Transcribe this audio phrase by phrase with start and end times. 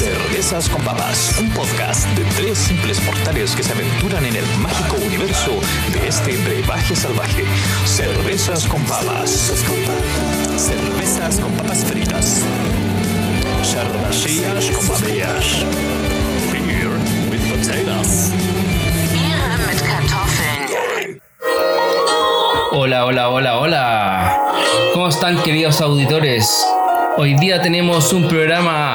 [0.00, 4.96] Cervezas con Papas, un podcast de tres simples mortales que se aventuran en el mágico
[4.96, 5.60] universo
[5.92, 7.44] de este brebaje salvaje.
[7.84, 9.30] Cervezas con Papas.
[10.56, 12.40] Cervezas con papas fritas.
[13.62, 15.02] Cervecillas con papas.
[16.50, 16.88] Beer
[17.30, 18.30] with potatoes.
[19.12, 21.20] Bier mit Kartoffeln.
[22.72, 24.54] Hola, hola, hola, hola.
[24.94, 26.66] ¿Cómo están queridos auditores?
[27.16, 28.94] Hoy día tenemos un programa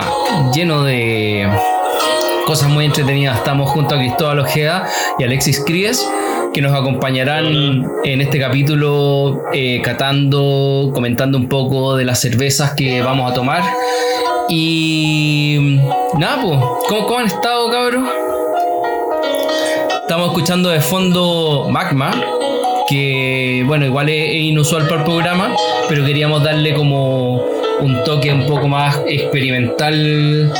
[0.54, 1.48] lleno de
[2.46, 3.38] cosas muy entretenidas.
[3.38, 4.88] Estamos junto a Cristóbal Ojeda
[5.20, 6.08] y Alexis Cries
[6.54, 13.02] que nos acompañarán en este capítulo eh, catando, comentando un poco de las cervezas que
[13.02, 13.64] vamos a tomar.
[14.50, 15.80] Y
[16.18, 18.08] nada, pues, ¿cómo, cómo han estado, cabros?
[20.02, 22.12] Estamos escuchando de fondo Magma,
[22.88, 25.56] que bueno, igual es inusual para el programa,
[25.90, 30.52] pero queríamos darle como un toque un poco más experimental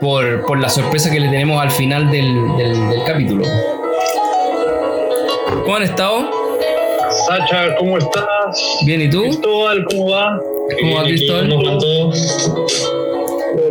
[0.00, 2.26] por, por la sorpresa que le tenemos al final del,
[2.56, 3.44] del- del capítulo.
[5.64, 6.28] ¿Cómo han estado?
[7.28, 8.24] Sacha, ¿cómo estás?
[8.84, 9.22] Bien, ¿y tú?
[9.22, 10.40] Cristóbal, ¿cómo va?
[10.80, 11.48] ¿Cómo va, Cristóbal?
[11.50, 11.64] Todos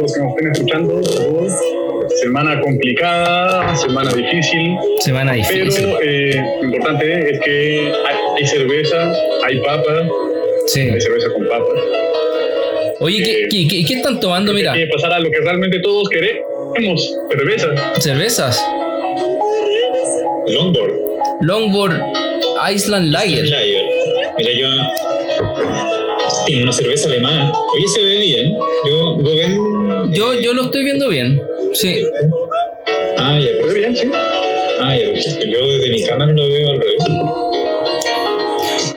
[0.01, 1.53] los que nos estén escuchando, saludos.
[2.21, 5.73] Semana complicada, semana difícil, Semana difícil.
[5.73, 9.11] pero eh, lo importante es que hay, hay cerveza,
[9.45, 10.07] hay papa,
[10.67, 10.81] Sí.
[10.81, 11.66] hay cerveza con papa.
[13.02, 14.53] Oye, ¿qué, qué, qué- qué están tomando?
[14.53, 17.67] Mira, que pasar a lo que realmente todos queremos, cerveza.
[17.99, 18.63] cervezas.
[20.47, 20.94] Longboard.
[21.41, 21.99] Longboard
[22.73, 23.45] Island Lager.
[23.47, 23.85] Lager.
[24.38, 24.67] Mira, yo.
[26.45, 27.52] Tiene una cerveza alemana.
[27.75, 28.57] Oye, se ve bien.
[28.88, 30.13] Yo lo ven.
[30.13, 31.41] Yo, yo lo estoy viendo bien.
[31.73, 32.03] Sí.
[33.17, 33.79] Ah, ya, ¿Se ve perfecto.
[33.79, 33.95] bien?
[33.95, 34.09] Sí.
[34.79, 35.45] Ah, ya, perfecto.
[35.47, 37.00] Yo desde mi cámara lo veo al revés.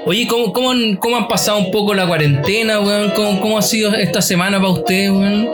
[0.07, 3.11] Oye, ¿cómo, cómo, han, ¿cómo han pasado un poco la cuarentena, weón?
[3.17, 5.49] ¿Cómo, cómo ha sido esta semana para ustedes, weón?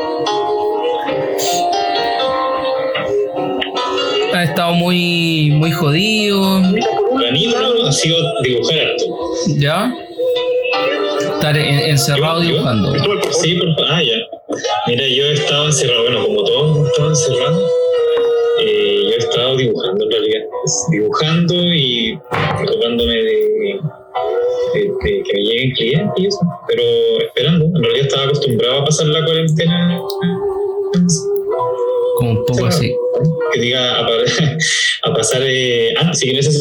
[4.34, 9.04] Ha estado muy, muy jodido, bro, ha sido dibujar harto.
[9.58, 9.92] ¿ya?
[11.34, 12.92] Estar en- encerrado Yo- dibujando.
[13.32, 13.86] Sí, por favor.
[13.90, 14.14] Ah, ya.
[14.86, 16.02] Mira, yo he estado encerrado.
[16.04, 17.64] Bueno, como todos estado encerrados,
[18.60, 20.40] eh, yo he estado dibujando en realidad.
[20.90, 22.18] Dibujando y
[22.66, 23.80] tratándome de,
[24.74, 26.40] de que me lleguen clientes y eso.
[26.68, 26.82] Pero
[27.26, 27.64] esperando.
[27.66, 30.00] En realidad estaba acostumbrado a pasar la cuarentena.
[32.16, 32.94] Como un poco así.
[33.52, 34.06] Que diga a,
[35.04, 35.42] a pasar.
[35.44, 36.52] Eh, ah, sí, en ese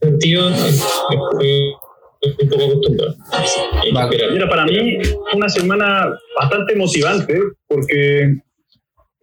[0.00, 3.14] sentido estoy un poco acostumbrado.
[4.10, 4.28] Que.
[4.32, 7.38] Mira, para mí fue una semana bastante motivante
[7.68, 8.34] porque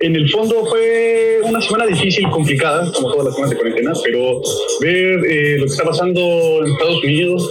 [0.02, 4.42] en el fondo fue una semana difícil, complicada, como todas las semanas de cuarentena, pero
[4.80, 6.22] ver eh, lo que está pasando
[6.66, 7.50] en Estados Unidos,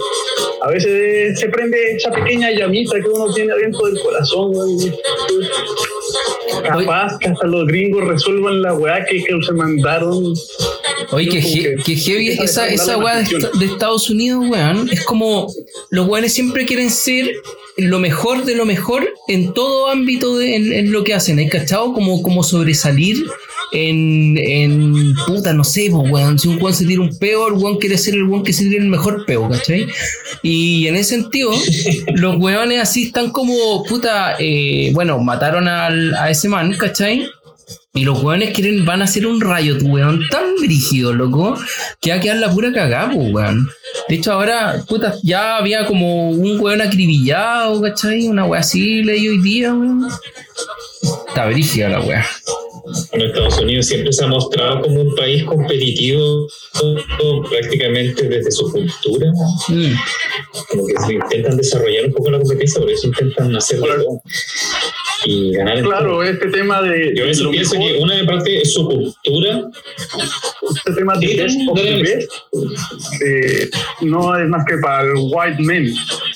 [0.61, 4.51] a veces se prende esa pequeña llamita que uno tiene adentro del corazón.
[6.63, 10.33] Capaz que hasta los gringos resuelvan la weá que, que se mandaron.
[11.11, 14.87] Oye, que, que que heavy esa, esa weá de, de Estados Unidos, weón.
[14.91, 15.51] Es como
[15.89, 17.31] los weones siempre quieren ser
[17.89, 21.39] lo mejor de lo mejor en todo ámbito de, en, en lo que hacen.
[21.39, 21.93] ¿Hay cachado?
[21.93, 23.17] Como, como sobresalir
[23.73, 26.37] en, en puta, no sé, pues, weón.
[26.37, 28.65] Si un weón se tira un peo, el weón quiere ser el weón que se
[28.65, 29.87] tira el mejor peo, ¿cachai?
[30.43, 31.51] Y en ese sentido,
[32.13, 37.25] los weones así están como, puta, eh, bueno, mataron al, a ese man, ¿cachai?
[37.93, 41.57] Y los weones quieren, van a hacer un rayo, weón, tan brígido, loco,
[41.99, 43.69] que va a quedar la pura cagada, weón.
[44.07, 48.27] De hecho, ahora, puta, ya había como un weón acribillado, ¿cachai?
[48.27, 50.07] Una wea así leí hoy día, weón.
[51.27, 52.25] Está brígida la wea.
[53.11, 56.47] Bueno, Estados Unidos siempre se ha mostrado como un país competitivo
[57.49, 59.31] prácticamente desde su cultura,
[59.67, 59.93] Mm.
[60.69, 64.21] como que se intentan desarrollar un poco la competencia, por eso intentan hacer todo
[65.25, 65.81] y ganar.
[65.91, 67.13] Claro, este tema de.
[67.15, 69.69] Yo a pienso mejor- que una de parte es su cultura,
[70.75, 72.01] este tema de best of the dale.
[72.03, 72.31] best,
[73.25, 73.69] eh,
[74.01, 75.93] no es más que para el white men,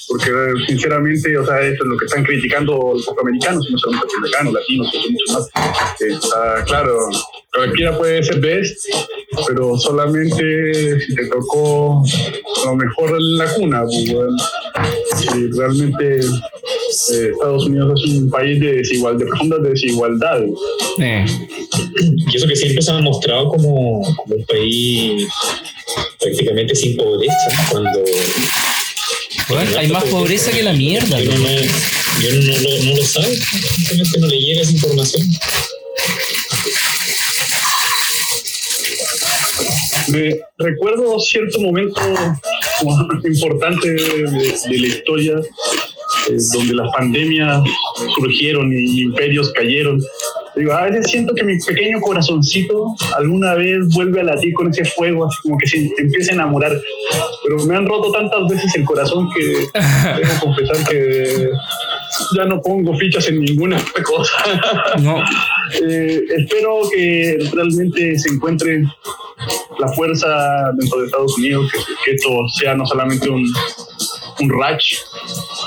[0.07, 4.07] porque eh, sinceramente, o sea, eso es lo que están criticando los afroamericanos, no solamente
[4.07, 5.47] los americanos, latinos, que son mucho más.
[6.01, 6.98] Eh, está claro,
[7.54, 8.86] cualquiera puede ser best,
[9.48, 12.04] pero solamente si te tocó
[12.65, 14.38] lo mejor en la cuna, pues, bueno.
[15.57, 16.19] Realmente
[17.12, 20.51] eh, Estados Unidos es un país de desigual, de profundas desigualdades.
[21.00, 21.25] Eh.
[22.00, 25.27] y eso que siempre se ha mostrado como, como un país
[26.19, 27.33] prácticamente sin pobreza,
[27.71, 28.00] cuando
[29.50, 31.38] Weón, hay más pobreza que la mierda, loco.
[31.38, 35.27] no, y uno no, lo, no lo sabe, simplemente no le llega esa información.
[40.07, 42.01] Me recuerdo cierto momento
[43.24, 45.36] importante de, de la historia
[46.30, 47.62] eh, donde las pandemias
[48.16, 50.01] surgieron y imperios cayeron.
[50.56, 54.86] Digo, a veces siento que mi pequeño corazoncito alguna vez vuelve a latir con ese
[54.86, 56.72] fuego, así como que se empieza a enamorar.
[57.44, 59.44] Pero me han roto tantas veces el corazón que
[60.18, 61.50] debo confesar que
[62.36, 64.31] ya no pongo fichas en ninguna cosa.
[65.01, 65.22] No.
[65.81, 68.83] Eh, espero que realmente se encuentre
[69.80, 73.45] la fuerza dentro de Estados Unidos, que, que esto sea no solamente un,
[74.40, 74.96] un ratch,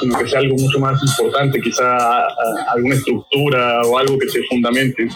[0.01, 2.27] sino que sea algo mucho más importante, quizá
[2.75, 5.09] alguna estructura o algo que se fundamente.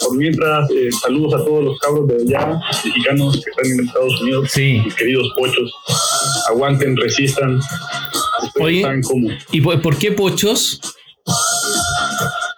[0.00, 4.20] Por mientras, eh, saludos a todos los cabros de allá, mexicanos que están en Estados
[4.22, 4.80] Unidos, Sí.
[4.84, 5.72] mis queridos pochos,
[6.48, 7.60] aguanten, resistan.
[8.60, 8.84] Oye.
[9.02, 9.28] cómo.
[9.52, 10.80] ¿Y por, qué Pochos?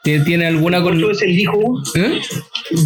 [0.02, 0.94] ¿Tiene, tiene alguna con.?
[1.00, 2.20] Pocho es el hijo ¿Eh?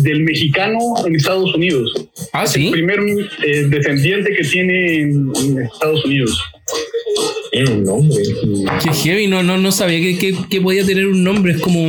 [0.03, 1.93] del mexicano en Estados Unidos.
[2.33, 2.71] Ah, El sí.
[2.71, 3.01] primer
[3.45, 6.41] eh, descendiente que tiene en, en Estados Unidos.
[7.51, 8.23] Tiene un nombre.
[8.83, 11.53] Qué heavy, no, no, no sabía que, que- que podía tener un nombre.
[11.55, 11.89] Es como,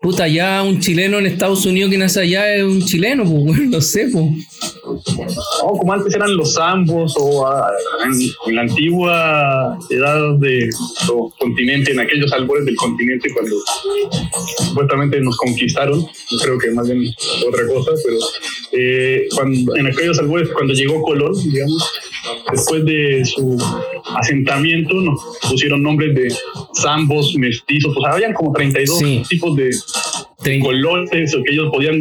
[0.00, 3.64] puta, ya un chileno en Estados Unidos que nace allá es un chileno, pues, bueno,
[3.70, 4.24] no sé, pues.
[4.86, 7.70] No, como antes eran los zambos o ah,
[8.04, 8.12] en,
[8.48, 10.68] en la antigua edad de
[11.12, 13.56] o continente, en aquellos albores del continente cuando
[14.68, 16.06] supuestamente nos conquistaron,
[16.42, 17.04] creo que más bien
[17.48, 18.16] otra cosa, pero
[18.72, 21.90] eh, cuando, en aquellos albores cuando llegó Colón, digamos,
[22.52, 23.56] después de su
[24.16, 26.34] asentamiento nos pusieron nombres de
[26.80, 29.22] zambos, mestizos, o sea, habían como 32 Sí.
[29.28, 29.70] tipos de
[30.42, 32.00] Tre- colores o que ellos podían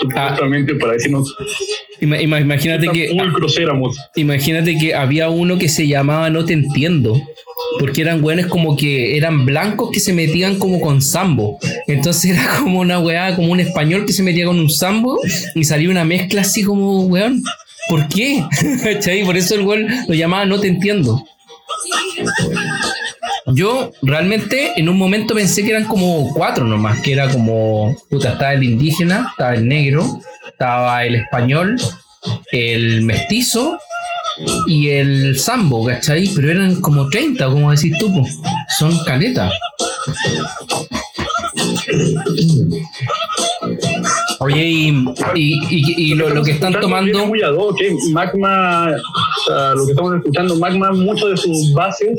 [0.00, 1.34] supuestamente para decirnos
[2.00, 3.10] ima- ima- imagínate que.
[4.16, 7.20] Imagínate que había uno que se llamaba No Te Entiendo.
[7.80, 11.58] Porque eran weones como que eran blancos que se metían como con sambo.
[11.88, 15.18] Entonces era como una weá, como un español que se metía con un sambo
[15.54, 17.42] y salía una mezcla así como, weón,
[17.88, 18.42] ¿por qué?
[19.24, 21.22] Por eso el weón lo llamaba No Te Entiendo.
[23.48, 28.32] Yo realmente en un momento pensé que eran como cuatro nomás, que era como, puta,
[28.32, 31.76] estaba el indígena, estaba el negro, estaba el español,
[32.50, 33.78] el mestizo
[34.66, 36.28] y el sambo, ¿cachai?
[36.34, 38.26] Pero eran como 30, como decís tú, po.
[38.78, 39.52] son caletas.
[44.38, 44.88] Oye, y,
[45.34, 47.26] y, y- y lo, lo que están tomando...
[47.26, 47.92] muy ad hoc, ¿eh?
[48.12, 52.10] Magma, o sea, lo que estamos escuchando, Magma, muchas de sus bases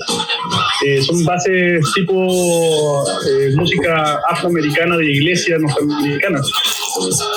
[0.86, 6.42] eh, son bases tipo eh, música afroamericana de iglesia norteamericana.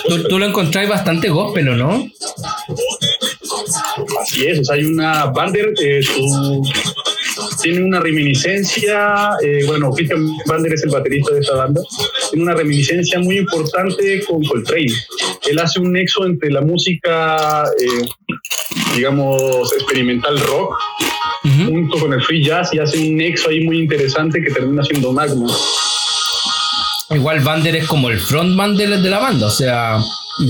[0.09, 2.07] Tú, tú lo encontrás bastante gospel, ¿o no?
[4.23, 6.63] Así es, o sea, hay una Bander, eh, su-
[7.63, 11.81] tiene una reminiscencia, eh, bueno, Christian Bander es el baterista de esta banda,
[12.31, 14.93] tiene una reminiscencia muy importante con Coltrane.
[15.49, 18.09] Él hace un nexo entre la música, eh,
[18.95, 20.75] digamos, experimental rock,
[21.43, 25.13] Junto con el free jazz y hace un nexo ahí muy interesante que termina siendo
[25.13, 25.47] Magma.
[27.11, 29.99] Igual Vander es como el frontman de la, de la banda, o sea,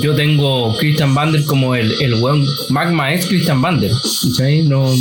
[0.03, 3.91] yo tengo Christian Vander como el, el weón Magma es Christian Vander,
[4.23, 4.63] ¿cachai?
[4.63, 4.93] No,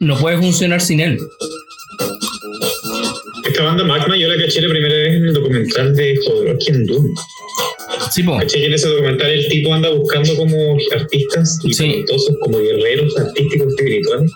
[0.00, 1.18] no puede funcionar sin él.
[3.44, 6.86] Esta banda Magma yo la caché la primera vez en el documental de Jodorowsky en
[6.86, 7.14] Doom.
[8.48, 12.04] Sí, que en ese documental el tipo anda buscando como artistas y Sí.
[12.40, 14.30] como guerreros artísticos espirituales.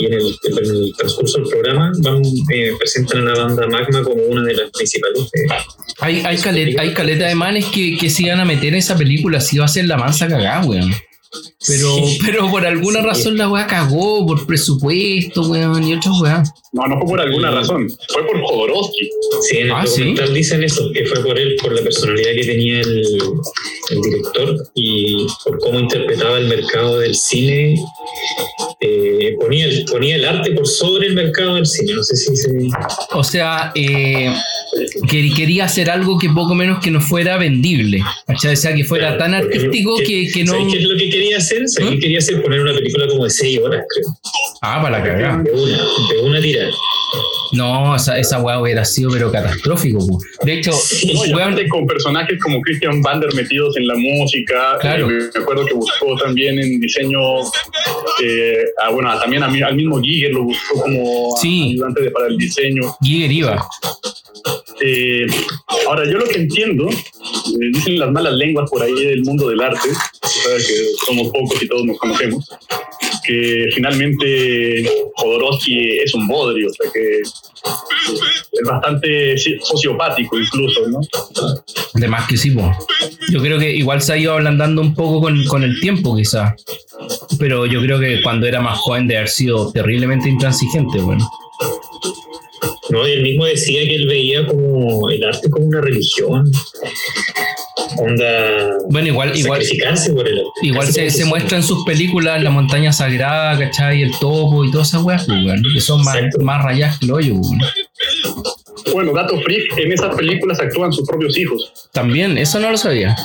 [0.00, 2.22] Y en el, en el transcurso del programa van,
[2.52, 5.20] eh, presentan a la banda Magma como una de las principales.
[5.34, 5.46] eh,
[6.00, 8.96] Hay, hay, caleta, hay caleta de manes que, que se iban a meter en esa
[8.96, 10.92] película, si iba a ser la mansa cagada, weón.
[11.66, 12.18] Pero, Sí.
[12.24, 13.06] pero por alguna Sí.
[13.06, 16.42] razón la weá cagó, por presupuesto, weón, y otras weá.
[16.72, 19.10] No, no fue por alguna razón, fue por Jodorowsky.
[19.48, 20.00] Sí, en el Ah, ¿sí?
[20.00, 23.02] documental dicen eso, que fue por él, por la personalidad que tenía el,
[23.90, 27.76] el director y por cómo interpretaba el mercado del cine.
[28.80, 31.94] Eh, ponía, el, ponía el arte por sobre el mercado del cine.
[31.94, 32.50] No sé si se.
[33.12, 34.32] O sea, eh,
[35.08, 38.02] que quería hacer algo que poco menos que no fuera vendible.
[38.26, 40.52] O sea, que fuera tan artístico que, que no.
[40.52, 41.68] ¿Sabes qué es lo que quería hacer?
[41.68, 41.94] ¿Sabes ¿Mm?
[41.94, 42.42] qué quería hacer?
[42.42, 44.18] Poner una película como de 6 horas, creo.
[44.62, 45.42] Ah, para la cagada.
[45.42, 46.70] De una, de una tira.
[47.52, 49.98] No, esa, esa weá hubiera sido pero catastrófico.
[50.06, 50.18] po.
[50.44, 50.72] De hecho,
[51.32, 54.78] weón, aparte con personajes como Christian Bander metidos en la música.
[54.80, 55.08] Claro.
[55.10, 57.20] Eh, me acuerdo que buscó también en diseño,
[58.22, 61.70] eh, ah, bueno, también a al mismo Giger lo buscó como Sí.
[61.74, 62.94] ayudante de- para el diseño.
[63.02, 63.66] Giger iba.
[64.80, 65.26] Eh,
[65.86, 69.60] ahora, yo lo que entiendo, eh, dicen las malas lenguas por ahí del mundo del
[69.60, 70.74] arte, que
[71.06, 72.44] somos pocos y todos nos conocemos,
[73.26, 81.00] que finalmente Jodorowsky es un bodrio, o sea que es bastante sociopático incluso, ¿no?
[81.94, 82.70] De más que sí, po.
[83.30, 86.54] Yo creo que igual se ha ido ablandando un poco con, con el tiempo, quizás.
[87.38, 91.28] Pero yo creo que cuando era más joven de haber sido terriblemente intransigente, bueno.
[92.90, 96.50] No, y él mismo decía que él veía como el arte como una religión.
[97.96, 98.78] Onda.
[98.90, 100.50] Bueno, igual, igual, sacrificarse por el arte.
[100.62, 104.02] igual se, se muestra en sus películas la montaña sagrada, ¿cachai?
[104.02, 107.34] El topo y todas esas weas, pues, que son más, más rayadas que el hoyo.
[108.92, 111.72] Bueno, dato freak, en esas películas actúan sus propios hijos.
[111.92, 113.16] También, eso no lo sabía.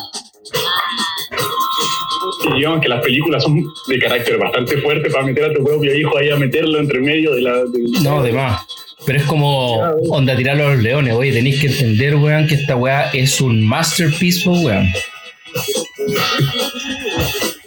[2.50, 5.96] Y digamos que las películas son de carácter bastante fuerte para meter a tu propio
[5.96, 7.64] hijo ahí a meterlo entre medio de la.
[8.04, 8.62] No, de más.
[9.10, 9.78] Pero es como
[10.12, 11.16] onda tirarlo a los leones.
[11.16, 14.88] Oye, tenéis que entender, weón, que esta weá es un masterpiece, weón.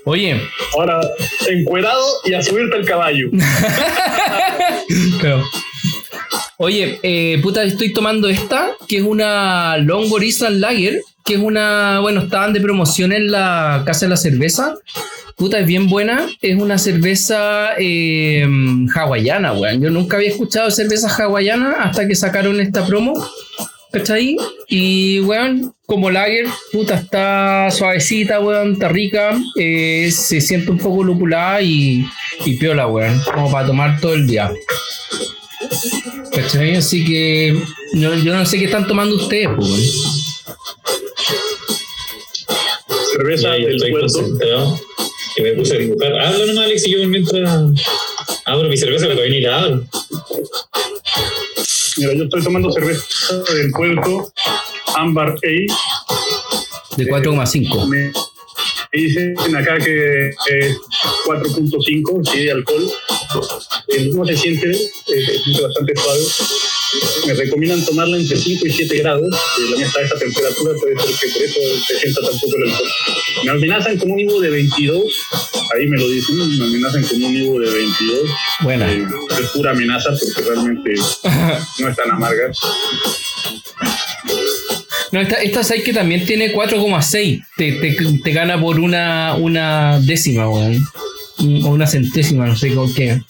[0.05, 0.41] Oye,
[0.79, 1.01] Ahora,
[1.49, 3.29] encuerado y a subirte al caballo.
[5.21, 5.43] Claro.
[6.59, 11.99] Oye, eh, puta, estoy tomando esta, que es una Longboard Island Lager, que es una,
[11.99, 14.77] bueno, estaban de promoción en la Casa de la Cerveza.
[15.43, 16.29] Puta, es bien buena.
[16.41, 18.47] Es una cerveza eh,
[18.95, 19.83] hawaiana, weón.
[19.83, 23.13] Yo nunca había escuchado cerveza hawaiana hasta que sacaron esta promo.
[23.91, 24.37] ¿Cachai?
[24.69, 29.37] Y, weón, como lager, puta, está suavecita, weón, está rica.
[29.59, 32.07] eh, se siente un poco lupulada y,
[32.45, 33.21] y piola, weón.
[33.35, 34.49] Como para tomar todo el día.
[36.33, 36.77] ¿Cachai?
[36.77, 37.61] Así que
[37.95, 39.83] no- yo no sé qué están tomando ustedes, pues, weón.
[43.17, 44.81] Cerveza yo del puerto.
[45.35, 46.12] Que me puse a dibujar.
[46.12, 47.51] Habla nomás, Alex, y yo mientras
[48.45, 49.85] abro mi cerveza, pero todavía ni la abro.
[51.97, 54.33] Mira, yo estoy tomando cerveza del puerto
[54.95, 56.97] Amber A.
[56.97, 57.89] De 4,5.
[57.89, 58.12] Me
[58.93, 60.77] dicen acá que es
[61.27, 62.91] 4.5, sí, de alcohol.
[63.89, 64.71] Eh, ¿Cómo se siente?
[64.71, 66.21] Eh, se siente bastante suave.
[67.27, 69.35] Me recomiendan tomarla entre 5 y 7 grados.
[69.35, 72.91] Eh, la a esa temperatura, puede ser que por eso se sienta tampoco el alcohol.
[73.45, 75.03] Me amenazan con un Ivo de 22.
[75.75, 78.21] Ahí me lo dicen, me amenazan con un Ivo de 22.
[78.61, 78.93] Buena.
[78.93, 79.07] Eh,
[79.41, 80.95] es pura amenaza porque realmente
[81.79, 82.51] no es tan amarga.
[85.13, 87.45] No, esta, esta que también tiene 4,6.
[87.57, 90.87] Te, te, te gana por una, una décima, weón.
[91.39, 93.21] O una centésima, no sé con qué.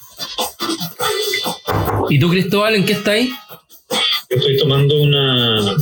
[2.12, 3.30] ¿Y tú, Cristóbal, en qué estáis?
[4.28, 5.74] Yo estoy tomando una,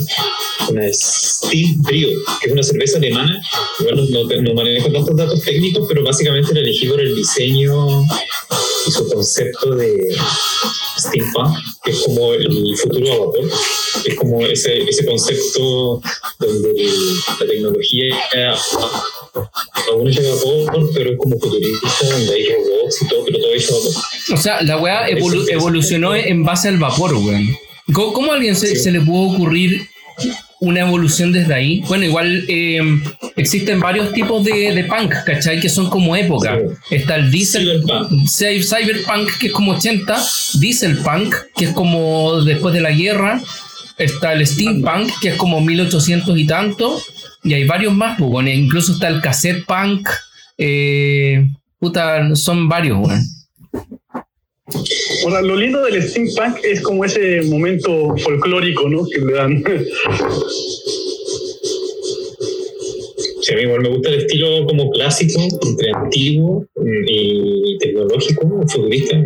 [0.69, 2.07] una Steel Brio,
[2.39, 3.41] que es una cerveza alemana.
[3.81, 8.05] Igual no, no, manejo tantos datos técnicos, pero básicamente la elegí por el diseño
[8.87, 10.15] y su concepto de
[10.99, 13.49] steampunk, que es como el futuro a vapor.
[14.05, 16.01] Es como ese, ese concepto
[16.39, 16.91] donde
[17.41, 18.15] la tecnología
[20.93, 23.75] pero es como futurista, donde hay robots y todo, pero todo hecho.
[24.33, 27.47] O sea, la weá evolu- evolucionó en base al vapor, weón.
[27.93, 29.87] ¿Cómo, cómo a alguien se, se le pudo ocurrir
[30.59, 31.81] una evolución desde ahí?
[31.87, 32.79] Bueno, igual eh,
[33.35, 35.59] existen varios tipos de, de punk, ¿cachai?
[35.59, 36.59] Que son como época.
[36.89, 38.11] Está el diesel, Cyberpunk.
[38.27, 40.23] Cy- cyberpunk, que es como 80,
[40.59, 43.41] diesel punk, que es como después de la guerra.
[43.97, 46.99] Está el steampunk, que es como 1800 y tanto.
[47.43, 50.07] Y hay varios más, pues, bueno, incluso está el cassette punk.
[50.57, 51.47] eh,
[51.79, 53.21] puta, son varios, weón.
[55.25, 59.05] Ahora, lo lindo del steampunk es como ese momento folclórico, ¿no?
[59.05, 59.63] Que le dan.
[63.41, 68.63] Sí, a mí igual me gusta el estilo como clásico, entre antiguo mm, y tecnológico,
[68.67, 69.17] futurista.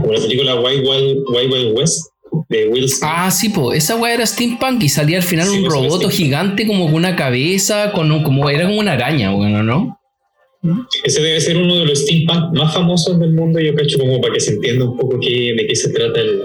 [0.00, 2.06] Como la película Wild Wild, Wild, Wild West
[2.48, 3.02] de Will Smith.
[3.04, 3.72] Ah, sí, po.
[3.72, 7.16] Esa weá era steampunk y salía al final Sí, un roboto gigante como con una
[7.16, 9.98] cabeza, con un- como era como una araña, bueno, ¿no?
[11.04, 14.34] Ese debe ser uno de los steampunk más famosos del mundo, yo cacho, como para
[14.34, 16.42] que se entienda un poco qué, de qué se trata el,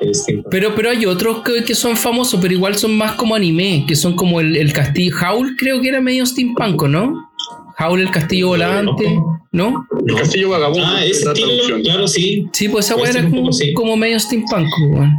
[0.00, 0.50] el steampunk.
[0.50, 3.96] Pero, pero hay otros que, que son famosos, pero igual son más como anime, que
[3.96, 5.14] son como el, el castillo.
[5.22, 7.30] Howl creo que era medio steampunk, ¿o ¿no?
[7.78, 9.18] Howl el castillo volante,
[9.52, 9.86] ¿no?
[10.06, 10.86] El castillo vagabundo.
[10.86, 11.82] Ah, es ese estilo, traducción.
[11.82, 12.46] claro, sí.
[12.52, 13.72] Sí, pues esa weá ser era como, poco, sí.
[13.72, 15.12] como medio steampunk, weón.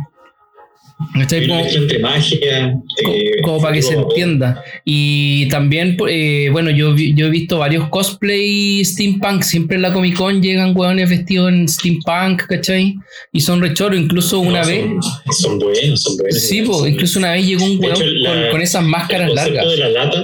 [1.13, 1.45] ¿Cachai?
[1.45, 2.69] Como- entre magia.
[3.05, 4.63] eh, como para que se entienda.
[4.85, 9.41] Y también, eh, bueno, yo, yo he visto varios cosplay steampunk.
[9.43, 12.95] Siempre en la Comic Con llegan hueones vestidos en steampunk, ¿cachai?
[13.33, 13.99] Y son rechoros.
[13.99, 16.39] Incluso una No, vez, Son, son buenos, son buenos.
[16.41, 19.69] sí, po, incluso una vez llegó un De hueón con, con esas máscaras el largas.
[19.69, 20.23] de la lata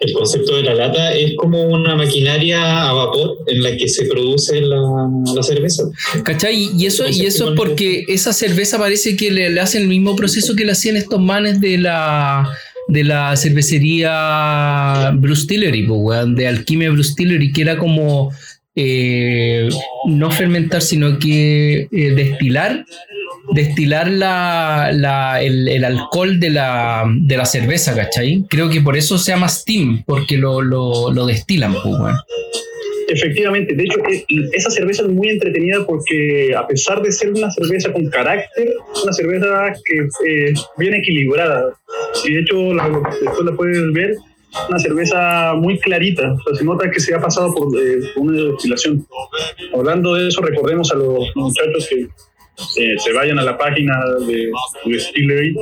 [0.00, 4.06] el concepto de la lata es como una maquinaria a vapor en la que se
[4.06, 5.84] produce la, la cerveza
[6.24, 6.70] ¿Cachai?
[6.76, 10.16] Y eso, y eso es porque esa cerveza parece que le, le hacen el mismo
[10.16, 12.48] proceso que le hacían estos manes de la
[12.88, 15.88] de la cervecería Bruce Tillery,
[16.34, 18.30] de Alquimia Bruce Tillery, que era como
[18.76, 19.68] eh,
[20.06, 22.84] no fermentar, sino que eh, destilar
[23.52, 28.44] destilar la, el, alcohol de la, de la cerveza, ¿cachai?
[28.48, 32.14] Creo que por eso se llama steam, porque lo, lo, destilan, pues.
[33.08, 37.50] Efectivamente, de hecho, e- esa cerveza es muy entretenida porque a pesar de ser una
[37.50, 41.72] cerveza con carácter, es una cerveza que eh, es bien equilibrada.
[42.24, 42.56] Y de hecho,
[43.20, 44.16] después la puedes ver,
[44.68, 46.32] una cerveza muy clarita.
[46.32, 49.06] O sea, se nota que se ha pasado por eh, una destilación.
[49.74, 52.08] Hablando de eso, recordemos a los muchachos que
[52.76, 53.92] eh, se vayan a la página
[54.26, 54.50] de
[54.84, 55.54] Distillery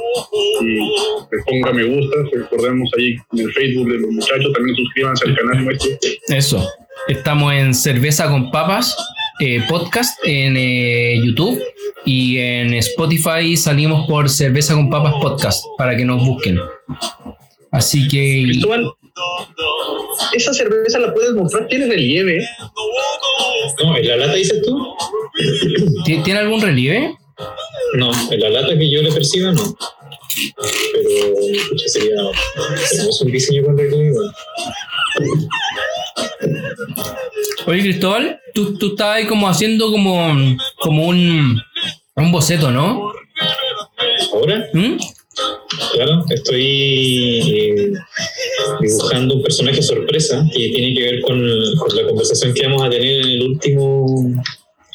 [0.62, 0.78] y
[1.30, 2.16] les ponga me gusta.
[2.32, 5.90] Recordemos ahí en el Facebook de los muchachos, también suscríbanse al canal nuestro.
[6.28, 6.68] Eso.
[7.08, 8.96] Estamos en Cerveza con Papas
[9.40, 11.60] eh, podcast en eh, YouTube
[12.04, 16.58] y en Spotify salimos por Cerveza con Papas podcast para que nos busquen.
[17.72, 18.92] Así que Cristóbal,
[20.34, 22.46] esa cerveza la puedes mostrar, tiene relieve.
[23.82, 24.94] No, ¿en la lata dices tú?
[26.04, 27.14] ¿ti- ¿tiene algún relieve?
[27.94, 29.76] No, en la lata que yo le perciba, no.
[30.92, 31.34] Pero
[31.68, 32.14] pucha, sería
[32.98, 34.08] hermoso un diseño con relieve.
[34.08, 34.34] igual.
[37.66, 41.60] Oye Cristóbal, tú, tú estabas ahí como haciendo como, como un,
[42.16, 43.12] un boceto, ¿no?
[44.34, 44.96] Ahora, ¿Mm?
[45.92, 47.92] claro, estoy
[48.80, 51.38] dibujando un personaje sorpresa que tiene que ver con,
[51.78, 54.06] con la conversación que vamos a tener en el último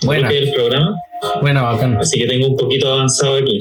[0.03, 0.95] bloque del programa.
[1.41, 1.97] Bueno, bacán.
[1.97, 3.59] Así que tengo un poquito avanzado aquí.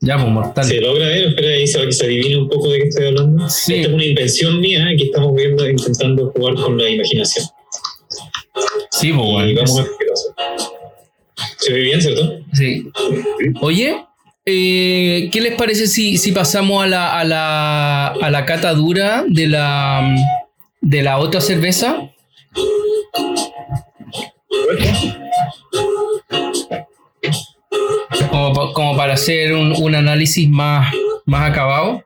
[0.00, 0.64] Ya, pues mortal.
[0.64, 1.28] ¿Se logra ver?
[1.28, 3.48] Espera ahí se, que se adivine un poco de qué estoy hablando.
[3.48, 3.74] Sí.
[3.74, 7.46] Esta es una invención mía que estamos viendo, intentando jugar con la imaginación.
[8.90, 9.52] Sí, pues Y bueno.
[9.56, 10.70] vamos a ver qué pasa.
[11.58, 12.40] Se ve bien, ¿cierto?
[12.52, 12.90] Sí.
[13.60, 14.04] Oye,
[14.44, 19.24] eh, ¿qué les parece si, si pasamos a la, a, la, a la cata dura
[19.28, 20.16] de la,
[20.80, 22.10] de la otra cerveza?
[28.30, 30.94] Como, como para hacer un, un análisis más,
[31.26, 32.04] más acabado.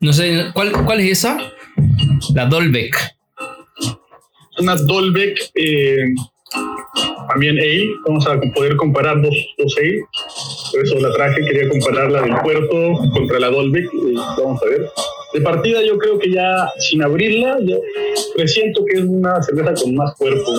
[0.00, 1.38] No sé, ¿cuál, ¿cuál es esa?
[2.34, 2.96] La Dolbeck.
[4.58, 6.14] Una Dolbeck, eh,
[7.28, 7.84] también Ale.
[8.06, 10.00] Vamos a poder comparar dos, dos Ale.
[10.72, 13.88] Por eso la traje, quería compararla del puerto contra la Dolbeck.
[14.38, 14.88] vamos a ver.
[15.34, 17.76] De partida, yo creo que ya sin abrirla, yo
[18.34, 20.52] presiento que es una cerveza con más cuerpo.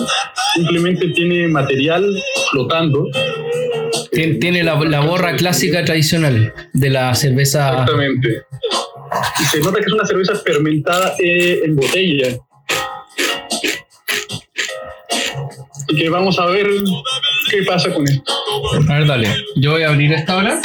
[0.54, 2.08] Simplemente tiene material
[2.52, 3.06] flotando.
[4.12, 7.70] Tien- Tiene la, la borra clásica tradicional de la cerveza.
[7.70, 8.42] Exactamente.
[9.40, 12.36] Y se nota que es una cerveza fermentada eh, en botella.
[15.90, 16.68] Así que vamos a ver
[17.50, 18.32] qué pasa con esto.
[18.88, 19.28] A ver, dale.
[19.56, 20.60] Yo voy a abrir esta ahora.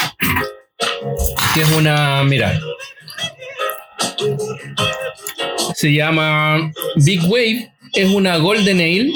[1.55, 2.23] Que es una.
[2.23, 2.59] Mira.
[5.73, 7.71] Se llama Big Wave.
[7.93, 9.13] Es una Golden Ale.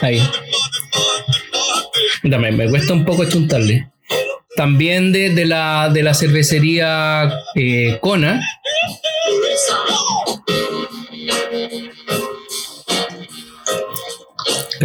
[0.00, 0.22] Ahí.
[2.22, 3.90] Dame, me cuesta un poco chuntarle.
[4.56, 8.40] También de, de la, de la cervecería eh, Kona.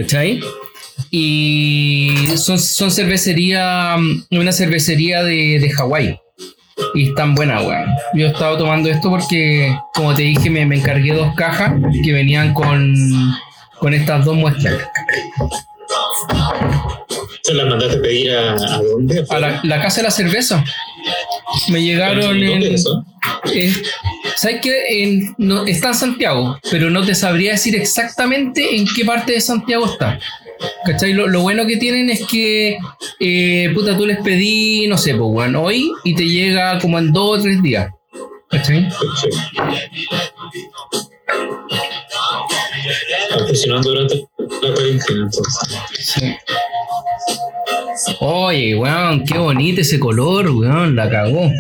[0.02, 0.40] ¿Cachai?
[1.12, 6.20] Y son, son cervecería, mm, una cervecería de, de Hawái.
[6.96, 7.86] Y están buenas, weón.
[8.14, 12.14] Yo he estado tomando esto porque, como te dije, me, me encargué dos cajas que
[12.14, 12.96] venían con,
[13.80, 14.76] con estas dos muestras.
[17.44, 19.26] ¿Se las mandaste a pedir a, a dónde?
[19.30, 20.64] A la, la casa de la cerveza.
[21.70, 22.62] Me llegaron ¿Dónde en.
[22.64, 23.06] es eso?
[23.54, 23.82] es-
[24.40, 24.62] ¿Sabes
[25.38, 29.86] no, está en Santiago, pero no te sabría decir exactamente en qué parte de Santiago
[29.86, 30.18] está.
[30.86, 31.12] ¿Cachai?
[31.12, 32.78] Lo, lo bueno que tienen es que,
[33.20, 37.12] eh, puta, tú les pedí, no sé, pues, bueno, hoy y te llega como en
[37.12, 37.90] dos o tres días.
[38.50, 38.90] ¿Cachai?
[39.20, 39.28] Sí.
[43.30, 44.26] Está funcionando durante
[44.62, 45.80] la cuarentena, entonces.
[46.00, 46.36] Sí.
[48.22, 51.52] Oye, weón, qué bonito ese color, weón, la cagó.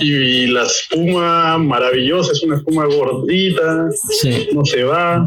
[0.00, 3.88] Y la espuma maravillosa, es una espuma gordita,
[4.20, 4.48] Sí.
[4.52, 5.26] no se va.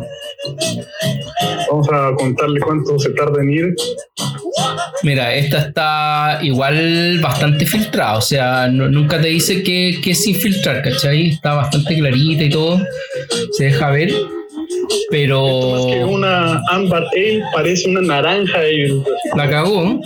[1.70, 3.76] Vamos a contarle cuánto se tarda en ir.
[5.04, 10.24] Mira, esta está igual bastante filtrada, o sea, no- nunca te dice que, que es
[10.24, 11.30] sin filtrar, ¿cachai?
[11.30, 12.80] Está bastante clarita y todo,
[13.54, 18.94] se deja ver, Más que pero una Amber Ale parece una naranja ale.
[19.36, 20.00] la cagó.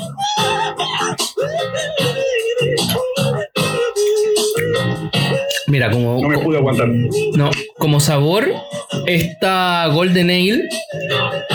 [5.75, 6.87] Mira, como, No me pude aguantar.
[7.35, 8.49] No, como sabor,
[9.07, 10.69] esta Golden Ale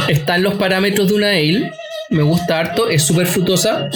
[0.09, 1.73] está en los parámetros de una Ale.
[2.11, 3.89] Me gusta harto, es súper frutosa.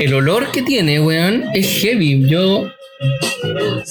[0.00, 2.26] El olor que tiene, weón, es heavy.
[2.28, 2.68] Yo,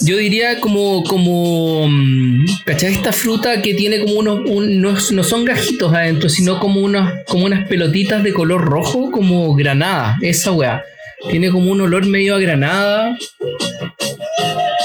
[0.01, 2.91] yo diría como, como, mm, ¿cachai?
[2.91, 7.23] Esta fruta que tiene como unos, un- no, no son gajitos adentro, sino como unas,
[7.25, 10.83] como unas pelotitas de color rojo, como granada, esa weá.
[11.31, 13.17] Tiene como un olor medio a granada.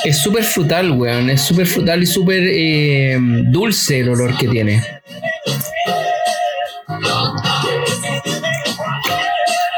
[0.04, 1.30] Es súper frutal, weón.
[1.30, 4.82] Es súper frutal y súper eh, dulce el olor que tiene.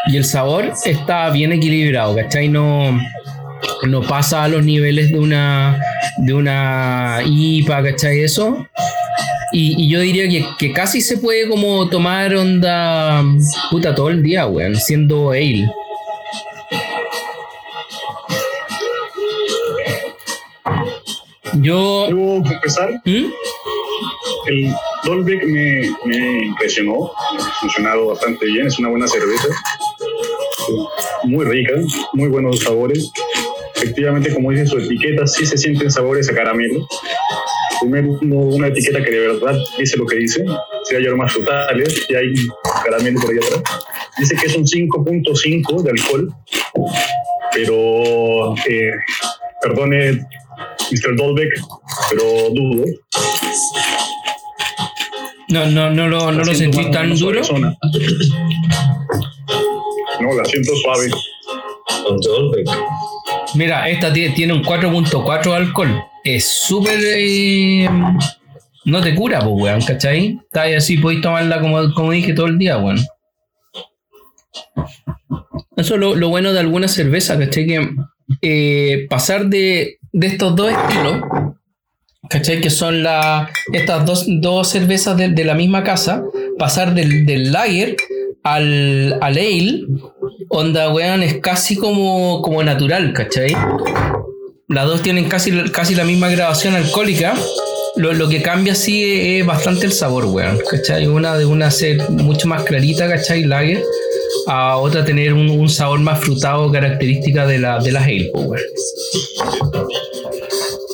[0.06, 2.48] Y el sabor está bien equilibrado, ¿cachai?
[2.48, 3.00] No,
[3.86, 5.80] no pasa a los niveles de una,
[6.18, 8.20] de una IPA, ¿cachai?
[8.20, 8.66] Eso.
[9.52, 13.24] Y, y yo diría que, que casi se puede como tomar onda
[13.70, 15.70] puta todo el día, weón, siendo ale.
[21.54, 22.06] Yo.
[22.08, 23.26] Debo confesar, ¿Mm?
[24.46, 29.48] el Dolbeck me, me impresionó, ha funcionado bastante bien, es una buena cerveza,
[31.24, 31.74] muy rica,
[32.12, 33.10] muy buenos sabores.
[33.76, 36.86] Efectivamente, como dice su etiqueta, sí se sienten sabores a caramelo.
[37.80, 40.44] Primero, una etiqueta que de verdad dice lo que dice,
[40.84, 42.34] si hay aromas frutales, si hay
[42.84, 43.62] caramelo por ahí atrás.
[44.18, 46.34] Dice que es un 5.5 de alcohol,
[47.54, 48.92] pero, eh,
[49.62, 50.26] perdone,
[50.90, 51.16] Mr.
[51.16, 51.52] Dolbeck,
[52.10, 52.22] pero
[52.52, 52.84] dudo.
[55.48, 57.40] No, no, no lo, no lo sentí tan duro.
[60.20, 61.10] No, la siento suave.
[62.06, 62.68] Con Dolbeck.
[63.54, 66.02] Mira, esta tie- tiene un 4.4 de alcohol.
[66.24, 66.98] Es súper.
[67.02, 67.88] eh,
[68.84, 70.38] no te cura, pues, weón, ¿cachai?
[70.44, 72.98] Está ahí así, podéis tomarla como, como dije todo el día, weón.
[75.76, 77.66] Eso es lo, lo bueno de alguna cerveza, ¿cachai?
[77.66, 77.90] Que
[78.42, 81.22] eh, pasar de, de estos dos estilos,
[82.28, 82.60] ¿cachai?
[82.60, 86.22] Que son la, estas dos, dos cervezas de, de la misma casa,
[86.58, 87.96] pasar del, del lager
[88.42, 89.84] al, al ale,
[90.48, 93.56] onda, weón, es casi como, como natural, ¿cachai?
[94.68, 97.34] Las dos tienen casi, casi la misma grabación alcohólica.
[97.96, 99.02] Lo, lo que cambia sí
[99.38, 100.60] es, bastante el sabor, weón.
[100.70, 101.08] ¿Cachai?
[101.08, 103.42] Una de una ser mucho más clarita, ¿cachai?
[103.42, 103.82] Lager.
[104.46, 108.42] A otra tener un, un sabor más frutado característica de la, de la ale, po,
[108.42, 108.62] weón.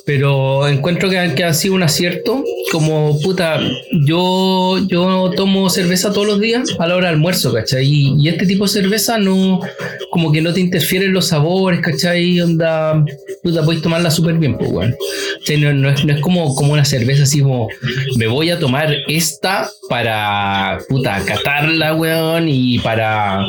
[0.06, 2.44] Pero encuentro que, que ha sido un acierto.
[2.70, 3.60] Como puta,
[4.06, 7.86] yo, yo tomo cerveza todos los días a la hora del almuerzo, ¿cachai?
[7.86, 9.60] Y, este tipo de cerveza no,
[10.10, 12.40] como que no te interfieren los sabores, ¿cachai?
[12.40, 13.04] Onda,
[13.42, 14.92] puta, puedes tomarla súper bien, pues, weón.
[14.92, 17.68] O sea, no, no es, no es como, como una cerveza así como,
[18.16, 23.44] me voy a tomar esta para, puta, catarla, weón, y para,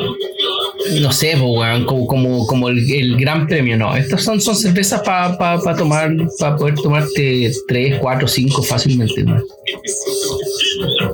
[1.02, 3.95] no sé, weón, como, como, como el, gran premio, no.
[3.95, 9.26] Estas son, son cervezas para tomar, para poder tomarte 3, 4, 5 fácilmente.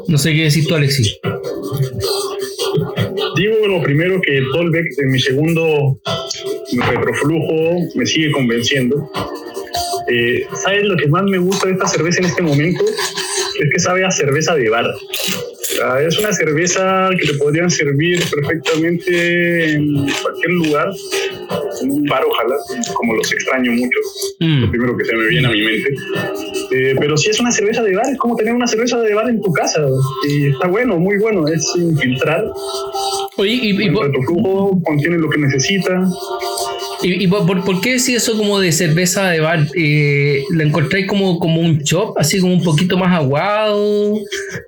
[0.07, 1.19] No sé qué decís tú, Alexis.
[3.35, 5.99] Digo lo primero que Dolbeck en mi segundo
[6.71, 9.09] retroflujo me sigue convenciendo.
[10.09, 12.83] Eh, ¿Sabes lo que más me gusta de esta cerveza en este momento?
[12.85, 14.85] Es que sabe a cerveza de bar.
[15.83, 20.87] Sea, es una cerveza que te podrían servir perfectamente en cualquier lugar,
[21.81, 22.55] en un bar ojalá,
[22.93, 23.99] como los extraño mucho,
[24.39, 25.89] Mm, lo primero que se me viene a mi mente.
[26.71, 29.29] Eh, pero si es una cerveza de bar, es como tener una cerveza de bar
[29.29, 29.85] en tu casa.
[30.27, 32.43] Y está bueno, muy bueno, es sin filtrar.
[33.37, 36.01] Oye, y, y El por- retroflujo contiene lo que necesita.
[37.05, 39.67] ¿Y, por, qué decís eso como de cerveza de bar?
[39.75, 44.17] Eh, ¿La encontráis como, como un chop, así como un poquito más aguado?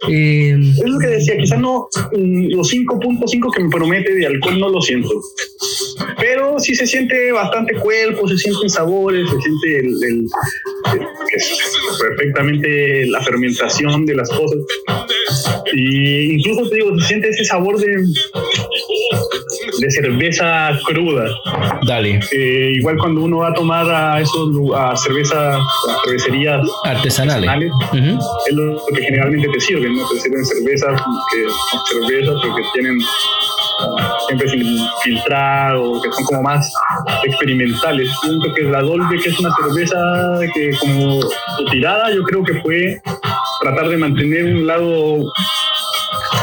[0.10, 4.60] Eh, Es lo que decía, quizás no, mm, los 5.5 que me promete de alcohol
[4.60, 5.10] no lo siento.
[6.20, 10.28] Pero sí se siente bastante cuerpo, se sienten sabores, se siente el,
[12.00, 14.60] perfectamente la fermentación de las cosas.
[15.74, 17.86] Y incluso te digo, se siente ese sabor de,
[19.80, 21.26] de cerveza cruda.
[21.88, 25.62] dale, Eh, igual cuando uno va a tomar a esos a cerveza, a
[26.06, 27.50] cervecerías artesanales.
[27.50, 28.20] artesanales, Ujú.
[28.50, 30.08] es lo que generalmente te sirven, ¿no?
[30.10, 32.98] Te sirven cervezas que son cervezas pero que tienen
[33.80, 36.72] ah, siempre sin filtrar o que son como más
[37.24, 38.10] experimentales.
[38.24, 39.98] Siento que la Dolbe, que es una cerveza
[40.54, 43.02] que como su tirada, yo creo que fue
[43.62, 45.24] tratar de mantener un lado,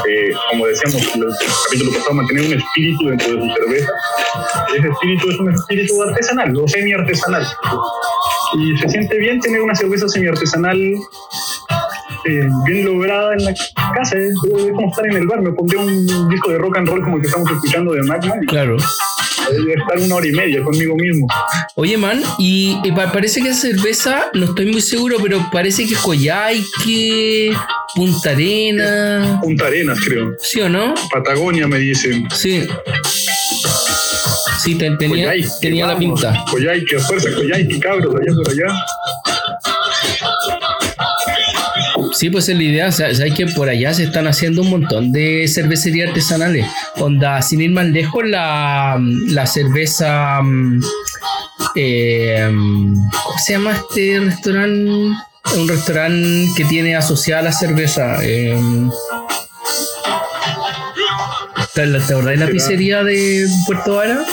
[0.09, 1.29] eh, como decíamos en el
[1.65, 3.93] capítulo pasado, mantener un espíritu dentro de su cerveza.
[4.77, 7.47] Ese espíritu es un espíritu artesanal o semi-artesanal.
[8.59, 10.79] Y se siente bien tener una cerveza semi-artesanal
[12.25, 13.55] eh, bien lograda en la
[13.95, 14.17] casa.
[14.17, 15.41] Es, es como estar en el bar.
[15.41, 18.35] Me pondré un disco de rock and roll como el que estamos escuchando de Magma
[18.47, 18.77] Claro.
[19.51, 21.27] Estar una hora y media conmigo mismo.
[21.77, 25.87] Oye, man, y, y pa- parece que esa cerveza, no estoy muy seguro, pero parece
[25.87, 27.53] que es Coyhaique,
[27.95, 29.39] Punta Arena.
[29.43, 30.33] Punta Arenas, creo.
[30.41, 30.95] ¿Sí o no?
[31.13, 32.27] Patagonia, me dicen.
[32.35, 32.67] Sí.
[34.63, 36.45] Sí, te- tenía, Coyhaique, tenía la pinta.
[36.51, 38.75] Coyhaique, a fuerza, Coyhaique, cabros, allá por allá.
[42.23, 42.93] Sí, pues es la idea.
[42.93, 46.65] Sabes que por allá se están haciendo un montón de cervecerías artesanales.
[46.99, 50.41] Onda, sin ir más lejos, la, la cerveza.
[50.41, 50.81] mm,
[51.75, 55.19] eh, ¿cómo se llama este restaurante?
[55.57, 58.19] Un restaurante que tiene asociada la cerveza.
[58.23, 58.57] Eh,
[61.75, 64.25] ¿Te te acordás de la pizzería de Puerto Vara?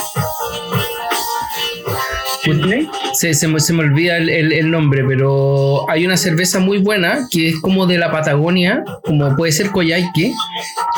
[2.44, 2.88] ¿Disney?
[3.12, 7.26] Se, se me, se me olvida el, el- nombre, pero hay una cerveza muy buena
[7.30, 10.32] que es como de la Patagonia, como puede ser Coyhaique,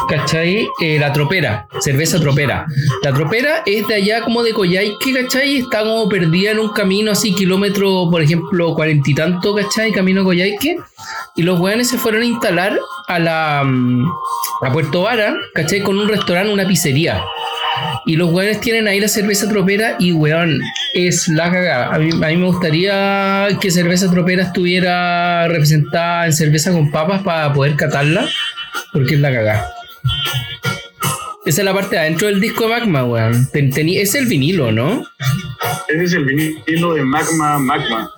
[0.09, 0.69] ¿cachai?
[0.81, 2.67] Eh, la tropera, cerveza tropera.
[3.03, 5.57] La tropera es de allá como de Coyhaique, ¿cachai?
[5.59, 9.93] Está como perdida en un camino así, kilómetro, por ejemplo, cuarenta y tanto, ¿cachai?
[9.93, 10.77] Camino a Coyhaique.
[11.37, 14.07] Y los weones se fueron a instalar a la mm,
[14.65, 15.81] a Puerto Vara, ¿cachai?
[15.83, 17.23] Con un restaurante, una pizzería.
[18.05, 20.61] Y los weones tienen ahí la cerveza tropera y weón,
[20.93, 21.95] es la cagada.
[21.95, 27.77] A mí, me gustaría que cerveza tropera estuviera representada en cerveza con papas para poder
[27.77, 28.29] catarla,
[28.93, 29.73] porque es la cagada.
[31.45, 33.49] Esa es la parte de adentro del disco de Magma, weón.
[33.53, 35.05] Es el vinilo, ¿no?
[35.89, 38.11] Ese es el vinilo de Magma Magma.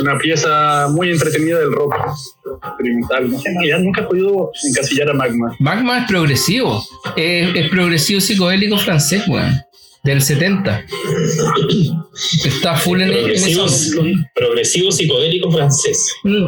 [0.00, 1.94] Una pieza muy entretenida del rock
[2.64, 3.30] experimental.
[3.30, 5.56] No en realidad nunca he podido encasillar a Magma.
[5.58, 6.84] Magma es progresivo.
[7.16, 9.52] Es, es progresivo psicodélico francés, weón.
[10.02, 10.84] Del 70.
[12.44, 14.02] Está full en, en Progresivo, eso.
[14.34, 16.12] progresivo psicodélico francés.
[16.24, 16.46] Mm.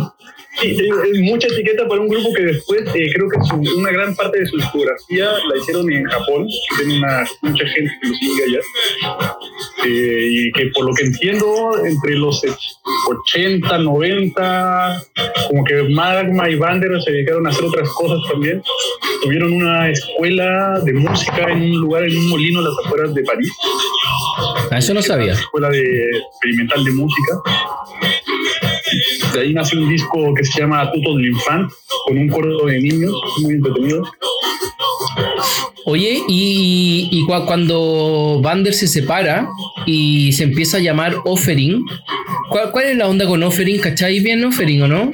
[0.61, 4.14] Sí, es, mucha etiqueta para un grupo que después eh, creo que su- una gran
[4.16, 8.14] parte de su discografía la hicieron en Japón, que tiene una, mucha gente que lo
[8.14, 8.61] sigue allá.
[9.85, 12.42] Eh, y que por lo que entiendo, entre los
[13.35, 15.03] 80, 90,
[15.49, 18.62] como que Magma y Vander se dedicaron a hacer otras cosas también.
[19.23, 23.23] Tuvieron una escuela de música en un lugar, en un molino a las afueras de
[23.23, 23.53] París,
[24.71, 25.33] Ah, eso no sabía.
[25.33, 27.40] escuela de experimental de música.
[29.35, 31.70] De ahí nace un disco que se llama Tutos del Infant,
[32.07, 34.03] con un coro de niños, muy entretenido.
[35.87, 39.49] Oye, y, y cua- cuando Vander se separa
[39.87, 41.85] y se empieza a llamar Offering,
[42.51, 43.81] ¿cuál, cuál es la onda con Offering?
[43.81, 45.12] ¿Cachai bien Offering o no?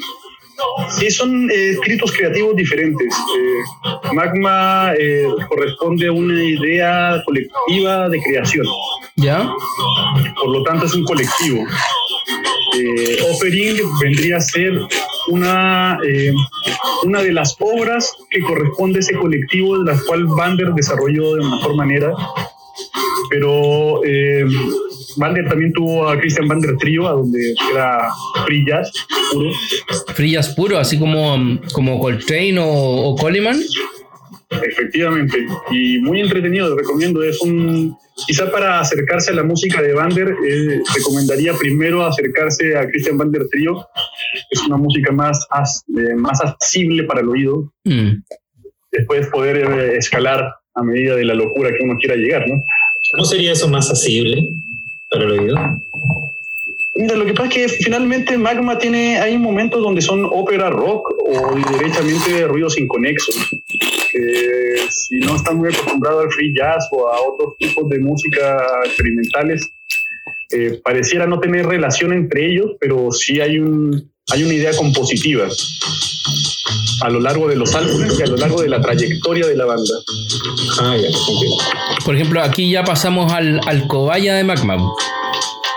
[0.96, 3.08] Sí, son eh, escritos creativos diferentes.
[3.12, 8.66] Eh, Magma eh, corresponde a una idea colectiva de creación,
[9.16, 9.50] ¿Ya?
[10.40, 11.64] por lo tanto es un colectivo.
[12.78, 14.72] Eh, Offering vendría a ser
[15.28, 16.32] una, eh,
[17.04, 21.44] una de las obras que corresponde a ese colectivo, de las cual Vander desarrolló de
[21.44, 22.12] mejor manera.
[23.30, 24.44] Pero eh,
[25.16, 28.08] Vander también tuvo a Christian Vander Trio, a donde era
[28.46, 28.90] free jazz
[29.32, 29.50] puro.
[30.14, 33.60] Frillas puro, así como, como Coltrane o, o Coleman.
[34.62, 37.22] Efectivamente, y muy entretenido, recomiendo.
[37.22, 42.86] Es un, quizá para acercarse a la música de Vander, eh, recomendaría primero acercarse a
[42.88, 43.86] Christian Vander Trio.
[44.50, 47.72] Es una música más, as- eh, más accesible para el oído.
[47.84, 48.22] Mm.
[48.90, 52.62] Después poder eh, escalar a medida de la locura que uno quiera llegar, ¿no?
[53.12, 54.48] ¿Cómo sería eso más asible
[55.10, 55.56] para el oído?
[56.94, 61.10] Mira, lo que pasa es que finalmente Magma tiene, hay momentos donde son ópera rock
[61.24, 63.34] o directamente ruidos inconexos.
[64.12, 68.58] Que si no están muy acostumbrados al free jazz o a otros tipos de música
[68.84, 69.72] experimentales,
[70.50, 75.48] eh, pareciera no tener relación entre ellos, pero sí hay, un, hay una idea compositiva
[77.02, 79.64] a lo largo de los álbumes y a lo largo de la trayectoria de la
[79.64, 79.94] banda.
[80.78, 81.08] Ah, ya.
[82.04, 84.92] Por ejemplo, aquí ya pasamos al, al cobaya de Magma.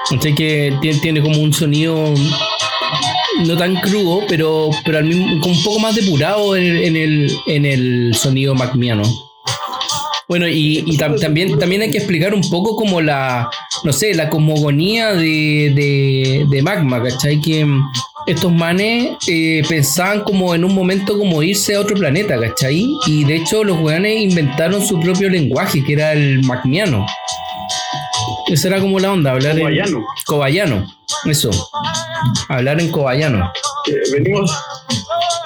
[0.04, 2.14] Así que tiene, tiene como un sonido
[3.46, 6.96] no tan crudo, pero, pero al mismo, como un poco más depurado en, el- en
[6.96, 9.04] el, en el sonido magmiano.
[10.28, 13.48] Bueno, y, y tam- también, también hay que explicar un poco como la,
[13.84, 17.40] no sé, la cosmogonía de, de, de Magma, ¿cachai?
[17.40, 17.84] Que mm,
[18.26, 22.88] estos manes eh, pensaban como en un momento como irse a otro planeta, ¿cachai?
[23.06, 27.06] Y de hecho los weones inventaron su propio lenguaje, que era el magmiano.
[28.48, 29.98] Esa era como la onda, hablar Cobayano.
[30.00, 30.04] en...
[30.26, 30.88] Cobayano.
[31.26, 31.50] Eso.
[32.50, 33.52] Hablar en cobayano.
[33.88, 34.52] Eh, venimos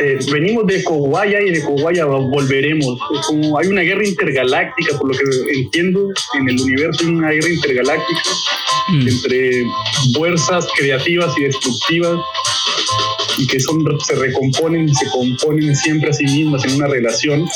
[0.01, 2.97] eh, venimos de Kowaya y de Kowaya volveremos.
[3.13, 7.31] Es como hay una guerra intergaláctica, por lo que entiendo, en el universo hay una
[7.31, 8.21] guerra intergaláctica
[8.89, 9.07] Mm.
[9.07, 9.65] entre
[10.15, 12.19] fuerzas creativas y destructivas
[13.37, 17.47] y que son se recomponen y se componen siempre a sí mismas en una relación.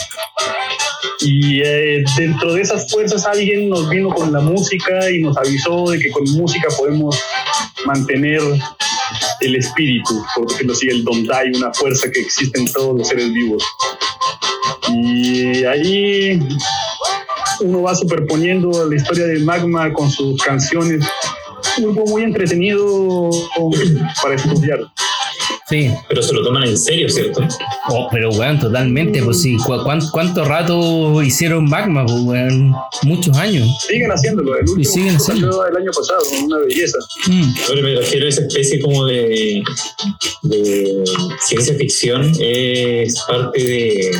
[1.21, 5.89] Y eh, dentro de esas fuerzas alguien nos vino con la música y nos avisó
[5.89, 7.19] de que con música podemos
[7.85, 8.41] mantener
[9.41, 13.31] el espíritu, porque lo sigue el Dondai, una fuerza que existe en todos los seres
[13.33, 13.63] vivos.
[14.89, 16.39] Y ahí
[17.61, 21.05] uno va superponiendo la historia del magma con sus canciones.
[21.77, 23.29] Un grupo muy entretenido
[24.21, 24.79] para estudiar.
[25.73, 25.89] Sí.
[26.07, 27.41] Pero se lo toman en serio, ¿cierto?
[27.89, 29.57] Oh, pero weón, totalmente, pues sí.
[29.57, 32.75] ¿Cu- cuán- ¿Cuánto rato hicieron Magma, pues weón?
[33.03, 33.67] Muchos años.
[33.87, 34.55] Siguen haciéndolo.
[34.55, 35.67] El último siguen salió haciéndolo.
[35.67, 36.97] el año pasado, una belleza.
[37.27, 37.53] Mm.
[37.69, 39.63] Ahora me refiero a esa especie como de,
[40.43, 41.03] de
[41.47, 42.31] ciencia ficción.
[42.39, 44.11] ¿Es parte de,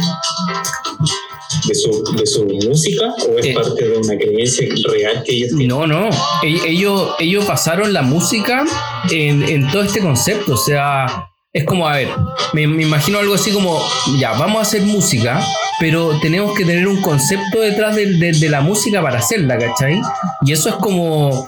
[1.68, 3.54] de, su, de su música o es Eh.
[3.54, 5.68] parte de una creencia real que ellos tienen?
[5.68, 6.10] No, no.
[6.44, 8.66] E- Ellos, ellos basaron la música
[9.12, 10.54] en, en todo este concepto.
[10.54, 12.08] O sea, es como, a ver,
[12.54, 13.80] me, me imagino algo así como,
[14.18, 15.40] ya, vamos a hacer música,
[15.80, 20.02] pero tenemos que tener un concepto detrás de, de- de la música para hacerla, ¿cachai?
[20.46, 21.48] Y eso es como,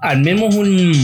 [0.00, 0.94] armemos un,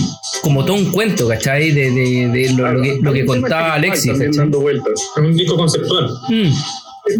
[0.42, 1.70] como todo un cuento, ¿cachai?
[1.72, 4.94] De, de- de lo, lo que, lo que contaba Alexis, dando vueltas.
[5.16, 6.09] Es un disco conceptual.
[6.31, 6.50] Mm,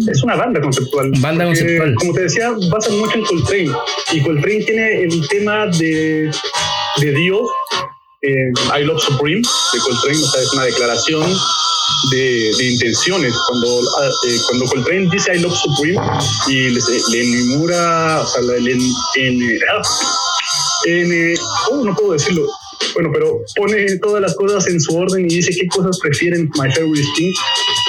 [0.09, 1.11] Es- una banda conceptual.
[1.19, 1.93] Banda conceptual.
[1.95, 3.71] Como te decía, basan mucho en Coltrane.
[4.13, 6.31] Y Coltrane tiene el tema de,
[6.99, 7.41] de Dios,
[8.21, 9.41] eh, I Love Supreme,
[9.73, 11.39] de Coltrane, o sea, es una declaración
[12.11, 13.33] de, de intenciones.
[13.47, 15.99] Cuando, ah, eh, cuando Coltrane dice I Love Supreme
[16.47, 16.79] y le,
[17.09, 18.79] le enumera, o sea, le, en,
[19.69, 19.81] ah,
[20.85, 21.35] en, eh,
[21.71, 22.47] oh, no puedo decirlo.
[22.93, 26.69] Bueno, pero pone todas las cosas en su orden y dice qué cosas prefieren My
[26.73, 27.31] Favorite Thing.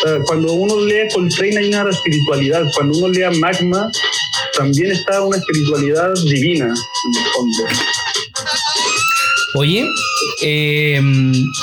[0.04, 2.62] O sea, cuando uno lee Coltrane hay una espiritualidad.
[2.74, 3.90] Cuando uno lea Magma,
[4.56, 7.64] también está una espiritualidad divina en el fondo.
[9.56, 9.84] Oye,
[10.42, 11.00] eh,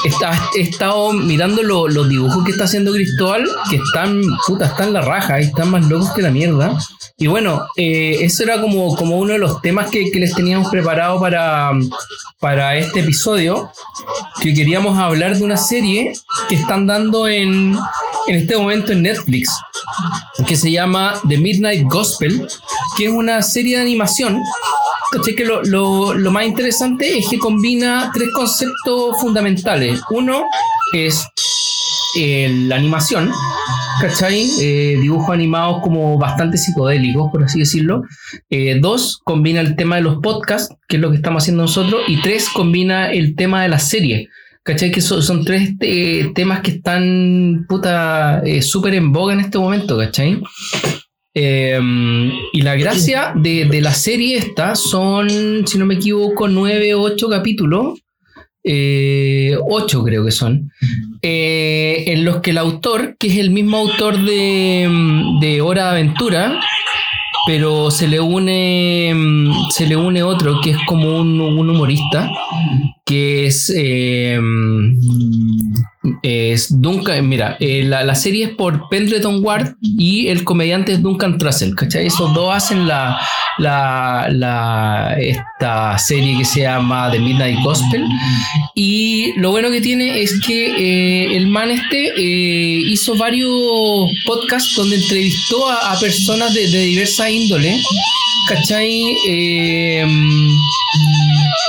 [0.06, 4.94] está- he estado mirando lo- los dibujos que está haciendo Cristóbal, que están, puta, están
[4.94, 6.78] la raja, y están más locos que la mierda.
[7.18, 10.70] Y bueno, eh, eso era como, como uno de los temas que, que les teníamos
[10.70, 11.72] preparado para,
[12.40, 13.70] para este episodio,
[14.42, 16.14] que queríamos hablar de una serie
[16.48, 17.78] que están dando en,
[18.28, 19.50] en este momento en Netflix,
[20.48, 22.48] que se llama The Midnight Gospel,
[22.96, 24.42] que es una serie de animación
[25.12, 25.36] ¿Cachai?
[25.36, 30.00] Que lo, lo- lo más interesante es que combina tres conceptos fundamentales.
[30.12, 30.44] Uno
[30.94, 31.26] es
[32.18, 33.32] eh, la animación,
[34.02, 34.48] ¿cachai?
[34.60, 38.04] Eh, dibujos animados como bastante psicodélicos, por así decirlo.
[38.52, 42.02] Eh, dos, combina el tema de los podcasts, que es lo que estamos haciendo nosotros.
[42.08, 44.30] Y tres, combina el tema de la serie.
[44.62, 44.92] ¿Cachai?
[44.92, 49.58] Que son, son tres eh, temas que están puta eh, súper en boga en este
[49.58, 50.40] momento, ¿cachai?
[51.34, 51.80] Eh,
[52.54, 55.30] y la gracia de, de la serie esta son,
[55.68, 58.00] si no me equivoco, nueve o ocho capítulos.
[58.64, 60.72] eh, ocho creo que son.
[61.22, 64.90] eh, en los que el autor, que es el mismo autor de,
[65.42, 66.60] de Hora de Aventura,
[67.48, 69.14] pero se le une
[69.72, 72.30] se le une otro que es como un, un humorista
[73.06, 74.40] que es eh,
[76.24, 81.02] es Duncan mira eh, la, la serie es por Pendleton Ward y el comediante es
[81.02, 82.08] Duncan Trussell ¿cachai?
[82.08, 83.20] esos dos hacen la,
[83.58, 88.06] la, la esta serie que se llama The Midnight Gospel.
[88.76, 94.76] Y lo bueno que tiene es que eh, el man este eh, hizo varios podcasts
[94.76, 97.82] donde entrevistó a, a personas de, de diversa índole,
[98.48, 99.16] ¿cachai?
[99.28, 100.06] Eh,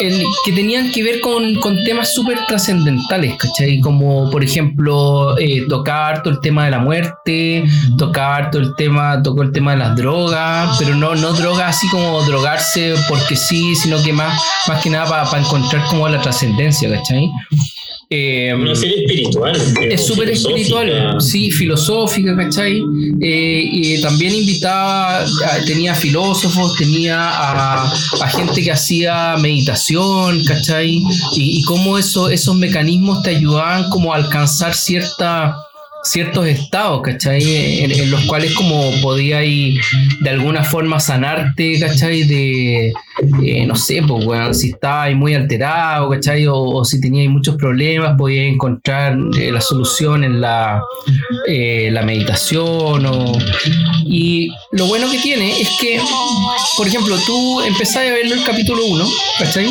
[0.01, 3.81] el- que tenían que ver con, con temas súper trascendentales, ¿cachai?
[3.81, 7.65] Como por ejemplo eh, tocar todo el tema de la muerte,
[7.99, 11.87] tocar todo el tema, tocó el tema de las drogas, pero no, no drogas así
[11.89, 16.89] como drogarse porque sí, sino que más, más que nada para encontrar como la trascendencia,
[16.91, 17.31] ¿cachai?
[18.13, 19.57] Eh, Una serie espiritual.
[19.73, 22.83] pero es súper espiritual, sí, filosófica, ¿cachai?
[23.21, 30.97] Eh, y también invitaba, a- tenía filósofos, tenía a, a gente que hacía meditación, ¿cachai?
[31.37, 35.57] Y, y cómo eso, esos mecanismos te ayudaban como a alcanzar cierta
[36.03, 37.83] ciertos estados, ¿cachai?
[37.83, 39.81] En, en los cuales como podía ir
[40.21, 42.23] de alguna forma sanarte, ¿cachai?
[42.25, 42.93] De,
[43.43, 46.47] eh, no sé, pues, weón, si estabas muy alterado, ¿cachai?
[46.47, 50.83] O, o si tenías muchos problemas, podías encontrar eh, la solución en la,
[51.47, 53.07] eh, la meditación.
[53.07, 53.33] O,
[54.05, 56.01] y lo bueno que tiene es que,
[56.77, 59.09] por ejemplo, tú empezás a ver el capítulo 1,
[59.39, 59.69] ¿cachai?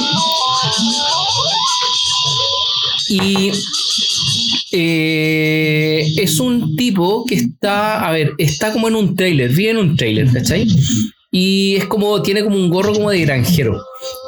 [3.09, 3.51] Y
[4.71, 9.77] eh, es un tipo que está, a ver, está como en un trailer, vive en
[9.77, 10.67] un trailer, ¿cachai?
[11.31, 13.79] Y es como, tiene como un gorro como de granjero.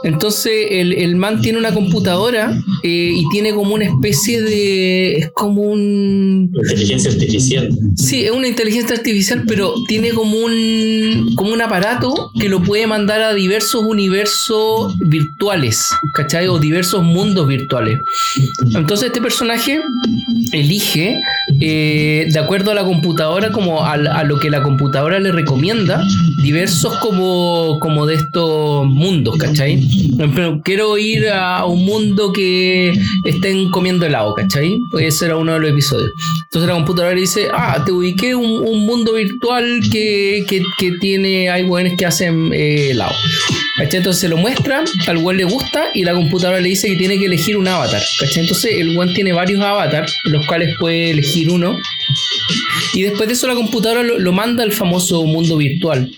[0.03, 5.31] Entonces el, el man tiene una computadora eh, y tiene como una especie de, es
[5.31, 7.69] como un, Inteligencia artificial.
[7.95, 12.87] Sí, es una inteligencia artificial, pero tiene como un, como un aparato que lo puede
[12.87, 16.47] mandar a diversos universos virtuales, ¿cachai?
[16.47, 17.99] O diversos mundos virtuales.
[18.75, 19.79] Entonces este personaje
[20.51, 21.19] elige
[21.63, 26.03] eh, de acuerdo a la computadora, como a, lo que la computadora le recomienda,
[26.41, 29.79] diversos como, como de estos mundos, ¿cachai?
[30.15, 34.79] Ejemplo, quiero ir a un mundo que estén comiendo helado, ¿cachai?
[34.89, 36.11] Pues ese era uno de los episodios.
[36.45, 40.93] Entonces la computadora le dice, ah, te ubiqué un, un mundo virtual que, que, que
[40.93, 43.13] tiene, hay buenos que hacen eh, helado.
[43.77, 43.99] ¿Cachai?
[43.99, 47.19] Entonces se lo muestra, al weón le gusta y la computadora le dice que tiene
[47.19, 48.01] que elegir un avatar.
[48.19, 48.41] ¿Cachai?
[48.41, 51.50] Entonces el weón tiene varios avatars, los cuales puede elegir
[52.93, 56.11] Y después de eso la computadora lo, lo manda al famoso mundo virtual.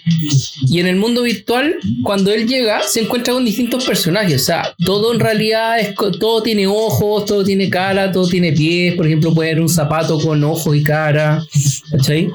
[0.67, 4.41] Y en el mundo virtual, cuando él llega, se encuentra con distintos personajes.
[4.41, 8.95] O sea, todo en realidad es, todo tiene ojos, todo tiene cara, todo tiene pies.
[8.95, 11.45] Por ejemplo, puede haber un zapato con ojos y cara.
[11.91, 12.29] ¿Cachai?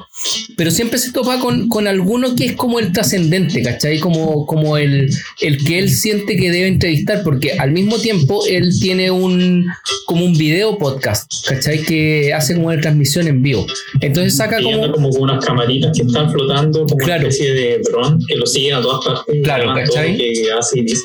[0.57, 3.99] Pero siempre se topa con, con alguno que es como el trascendente, ¿cachai?
[3.99, 5.09] Como, como el,
[5.41, 9.65] el que él siente que debe entrevistar, porque al mismo tiempo él tiene un
[10.05, 11.83] como un video podcast, ¿cachai?
[11.83, 13.65] Que hace como una transmisión en vivo.
[14.01, 14.91] Entonces saca como.
[14.91, 17.21] como con unas camaritas que están flotando como Claro.
[17.21, 19.35] una especie de dron que lo siguen a todas partes.
[19.43, 20.11] Claro, ¿cachai?
[20.13, 21.03] lo que hace y dice.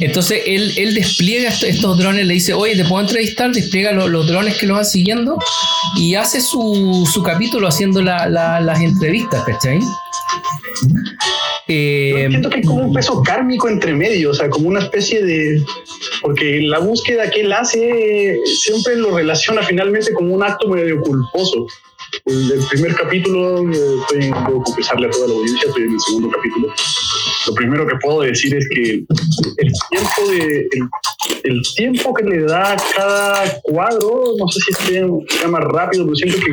[0.00, 3.52] Entonces él, él despliega est- estos drones, le dice, oye, ¿te puedo entrevistar?
[3.52, 5.38] Despliega lo- los drones que lo van siguiendo
[5.96, 9.80] y hace su, su capítulo haciendo la- la- las entrevistas, ¿cachai?
[11.70, 15.22] Eh, Siento que hay como un peso kármico entre medio, o sea, como una especie
[15.22, 15.62] de.
[16.22, 21.66] Porque la búsqueda que él hace siempre lo relaciona finalmente como un acto medio culposo.
[22.24, 26.30] El, el primer capítulo, estoy, debo confesarle a toda la audiencia, estoy en el segundo
[26.30, 26.68] capítulo.
[27.46, 29.04] Lo primero que puedo decir es que
[29.58, 30.88] el tiempo, de, el,
[31.44, 36.38] el tiempo que le da cada cuadro, no sé si sea más rápido, pero siento
[36.38, 36.52] que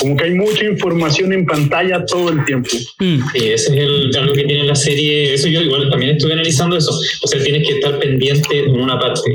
[0.00, 2.70] como que hay mucha información en pantalla todo el tiempo.
[2.98, 5.34] mm, Y ese es el, algo que tiene la serie.
[5.34, 6.90] Eso yo igual también estuve analizando eso.
[7.22, 9.30] O sea, tienes que estar pendiente en una parte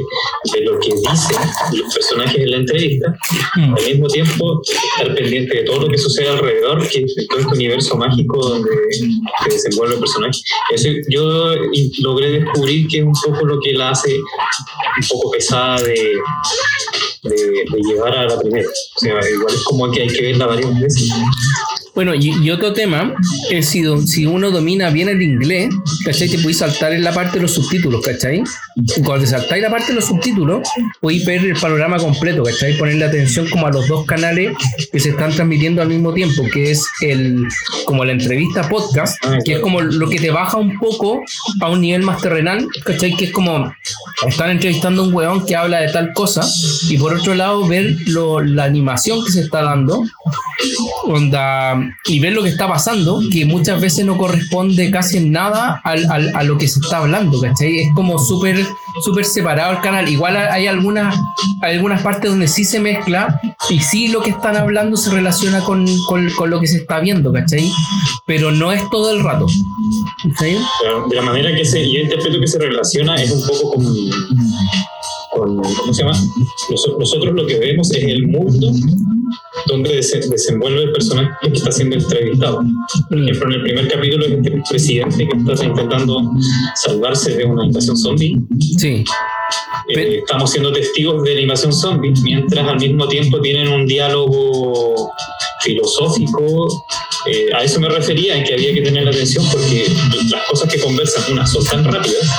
[0.53, 1.37] de lo que dicen
[1.73, 3.15] los personajes en la entrevista,
[3.55, 3.75] mm.
[3.75, 4.61] al mismo tiempo
[4.97, 8.71] estar pendiente de todo lo que sucede alrededor, que es todo este universo mágico donde
[8.91, 10.39] se desenvuelve el personaje.
[10.73, 11.55] Eso yo
[12.01, 16.13] logré descubrir que es un poco lo que la hace un poco pesada de,
[17.29, 18.67] de, llevar a la primera.
[18.67, 21.09] O sea, igual es como que hay que verla varias veces.
[21.95, 23.15] Bueno, y, y otro tema
[23.49, 25.69] es si, si uno domina bien el inglés,
[26.03, 26.27] ¿cachai?
[26.29, 28.43] Te podéis saltar en la parte de los subtítulos, ¿cachai?
[28.75, 30.67] Y cuando te saltáis la parte de los subtítulos,
[30.99, 32.77] podéis ver el panorama completo, ¿cachai?
[32.77, 34.51] Ponerle atención como a los dos canales
[34.91, 37.43] que se están transmitiendo al mismo tiempo, que es el
[37.85, 41.21] como la entrevista podcast, Ah, que es como lo que te baja un poco
[41.61, 43.15] a un nivel más terrenal, ¿cachai?
[43.15, 43.73] Que es como
[44.27, 46.41] están entrevistando a un weón que habla de tal cosa,
[46.89, 50.03] y por otro lado ver lo- la animación que se está dando,
[51.03, 55.81] onda, y ver lo que está pasando, que muchas veces no corresponde casi en nada
[55.83, 57.79] al, al- a lo que se está hablando, ¿cachai?
[57.79, 58.65] Es como súper
[59.03, 60.07] súper separado el canal.
[60.07, 61.15] Igual hay algunas,
[61.61, 65.59] hay algunas partes donde sí se mezcla y sí lo que están hablando se relaciona
[65.61, 67.69] con, con- con lo que se está viendo, ¿cachai?
[68.25, 69.47] Pero no es todo el rato.
[70.23, 70.57] ¿cachai?
[71.09, 73.85] De la manera que se, yo interpreto que se relaciona es un poco con,
[75.31, 76.17] con ¿cómo se llama?
[76.69, 78.71] Nos- nosotros lo que vemos es el mundo
[79.67, 82.61] donde se desenvuelve el personaje que está siendo entrevistado.
[83.09, 86.31] Por ejemplo, en el primer capítulo es este presidente que está intentando
[86.75, 88.37] salvarse de una invasión zombie.
[88.77, 89.03] Sí.
[89.89, 95.11] Eh, estamos siendo testigos de la invasión zombie, mientras al mismo tiempo tienen un diálogo
[95.61, 96.67] filosófico.
[97.27, 99.87] Eh, a eso me refería, en que había que tener atención porque
[100.29, 102.29] las cosas que conversan, unas son tan rápidas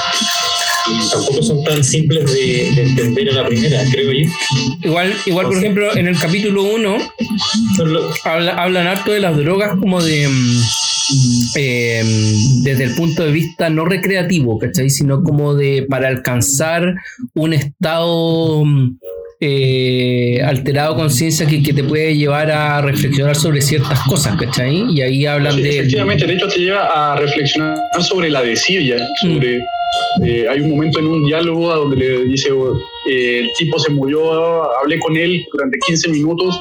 [1.12, 4.28] tampoco son tan simples de, de entender a la primera, creo yo.
[4.82, 6.97] Igual, igual, por ejemplo, en el capítulo 1
[7.76, 10.61] Son lo- habla- hablan harto de las drogas como de mm,
[11.57, 12.03] eh,
[12.62, 14.91] desde el punto de vista no recreativo, ¿cachai?
[14.91, 16.95] Sino como de para alcanzar
[17.34, 18.99] un estado mm,
[19.41, 24.84] eh, alterado de conciencia que, que te puede llevar a reflexionar sobre ciertas cosas, ¿cachai?
[24.93, 25.78] Y ahí hablan de...
[25.78, 29.61] Efectivamente, de hecho te lleva a reflexionar sobre la desidia, sobre...
[30.24, 32.51] eh, hay un momento en un diálogo a donde le dice,
[33.09, 36.61] eh, el tipo se murió, hablé con él durante 15 minutos,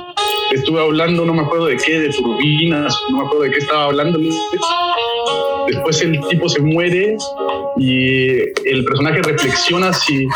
[0.51, 3.85] estuve hablando, no me acuerdo de qué, de turbinas, no me acuerdo de qué estaba
[3.85, 4.19] hablando.
[5.67, 7.17] Después el tipo se muere
[7.77, 8.27] y
[8.65, 10.27] el personaje reflexiona si,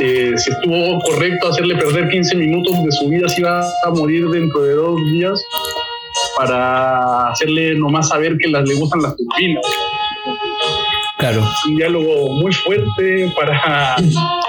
[0.00, 4.28] eh, si estuvo correcto hacerle perder 15 minutos de su vida, si iba a morir
[4.28, 5.44] dentro de dos días
[6.36, 9.64] para hacerle nomás saber que las, le gustan las turbinas.
[11.22, 11.48] Claro.
[11.68, 13.96] Un diálogo muy fuerte para,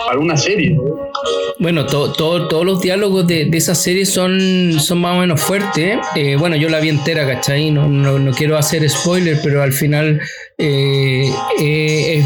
[0.08, 0.72] para una serie.
[0.72, 0.84] ¿no?
[1.60, 5.40] Bueno, to- to- todos los diálogos de, de esa serie son, son más o menos
[5.40, 6.00] fuertes.
[6.16, 7.70] Eh, bueno, yo la vi entera, ¿cachai?
[7.72, 10.20] No, no, no quiero hacer spoiler, pero al final
[10.58, 12.24] eh, eh,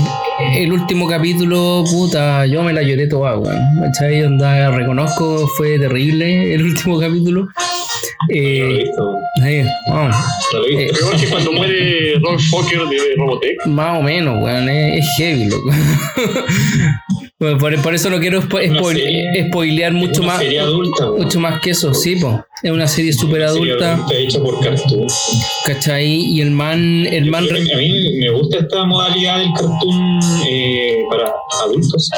[0.55, 3.59] el último capítulo, puta, yo me la lloré toda, weón.
[3.81, 4.23] ¿Cachai?
[4.23, 7.47] Onda, reconozco, fue terrible el último capítulo.
[8.29, 9.17] Eh, he visto.
[10.99, 13.65] Peor que cuando muere Ron Fokker de Robotech.
[13.67, 15.69] más o menos, weón, es, es heavy, loco.
[17.39, 20.41] Bueno, por, por eso no quiero spo- Una spoil- serie- spoilear mucho más.
[20.41, 21.05] adulta.
[21.11, 22.43] Mucho más que eso, sí, po.
[22.63, 25.05] Es una serie súper Una serie adulta, hecha por Cartoon.
[25.65, 26.07] ¿cachai?
[26.07, 31.31] Y el man, el man, A mí me gusta esta modalidad del cartoon eh, para
[31.63, 32.09] adultos.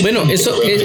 [0.00, 0.84] bueno, eso es.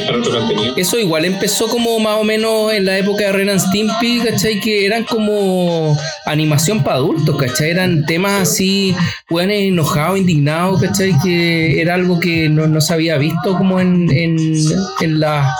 [0.75, 4.59] Eso igual empezó como más o menos en la época de Ren and Stimpy, ¿cachai?
[4.59, 7.69] Que eran como animación para adultos, ¿cachai?
[7.69, 8.95] Eran temas así,
[9.29, 11.13] weones enojados, indignados, ¿cachai?
[11.23, 14.55] Que era algo que no, no se había visto como en, en,
[15.01, 15.53] en la-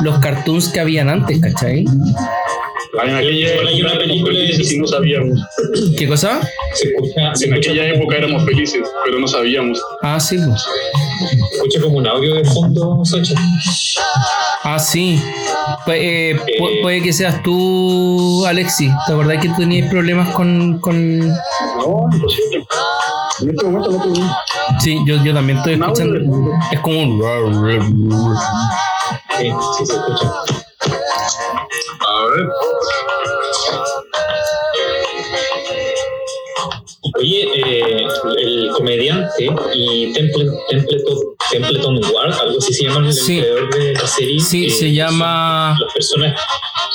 [0.00, 1.84] los cartoons que habían antes, ¿cachai?
[3.04, 5.38] En aquella hay una época película de felices y no sabíamos.
[5.98, 6.40] ¿Qué cosa?
[6.74, 9.80] Se escucha, se En escucha, aquella época éramos felices, pero no sabíamos.
[10.02, 10.64] Ah, sí, pues.
[11.52, 13.34] escucha como un audio de fondo, Sacha.
[14.64, 15.20] Ah, sí.
[15.86, 16.78] Pu- eh, pu- Eh.
[16.82, 18.90] puede que seas tú, Alexi.
[19.06, 21.28] ¿Te acordás que tú tenías problemas con, con...
[21.28, 22.66] No, imposible.
[23.42, 24.26] En este momento no tengo.
[24.80, 26.18] Sí, yo, yo también estoy escuchando.
[26.72, 28.36] Es como un...
[29.38, 30.32] Sí, sí se escucha.
[32.00, 32.48] A ver.
[37.18, 38.06] Oye, eh,
[38.38, 41.18] el comediante y Temple, Templeton,
[41.50, 43.40] Templeton Ward, algo así se llama el Sí.
[43.40, 44.40] creador de la serie.
[44.40, 45.74] Sí, eh, se llama...
[45.78, 46.40] Son las personas,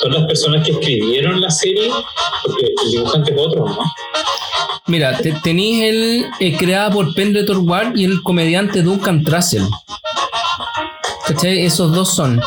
[0.00, 1.90] son las personas que escribieron la serie,
[2.42, 3.78] porque el dibujante fue otro, ¿no?
[4.86, 9.66] Mira, te, tenéis el eh, creada por Pendleton Ward y el comediante Duncan Trussell.
[11.26, 11.64] ¿Cachai?
[11.64, 12.40] Esos dos son.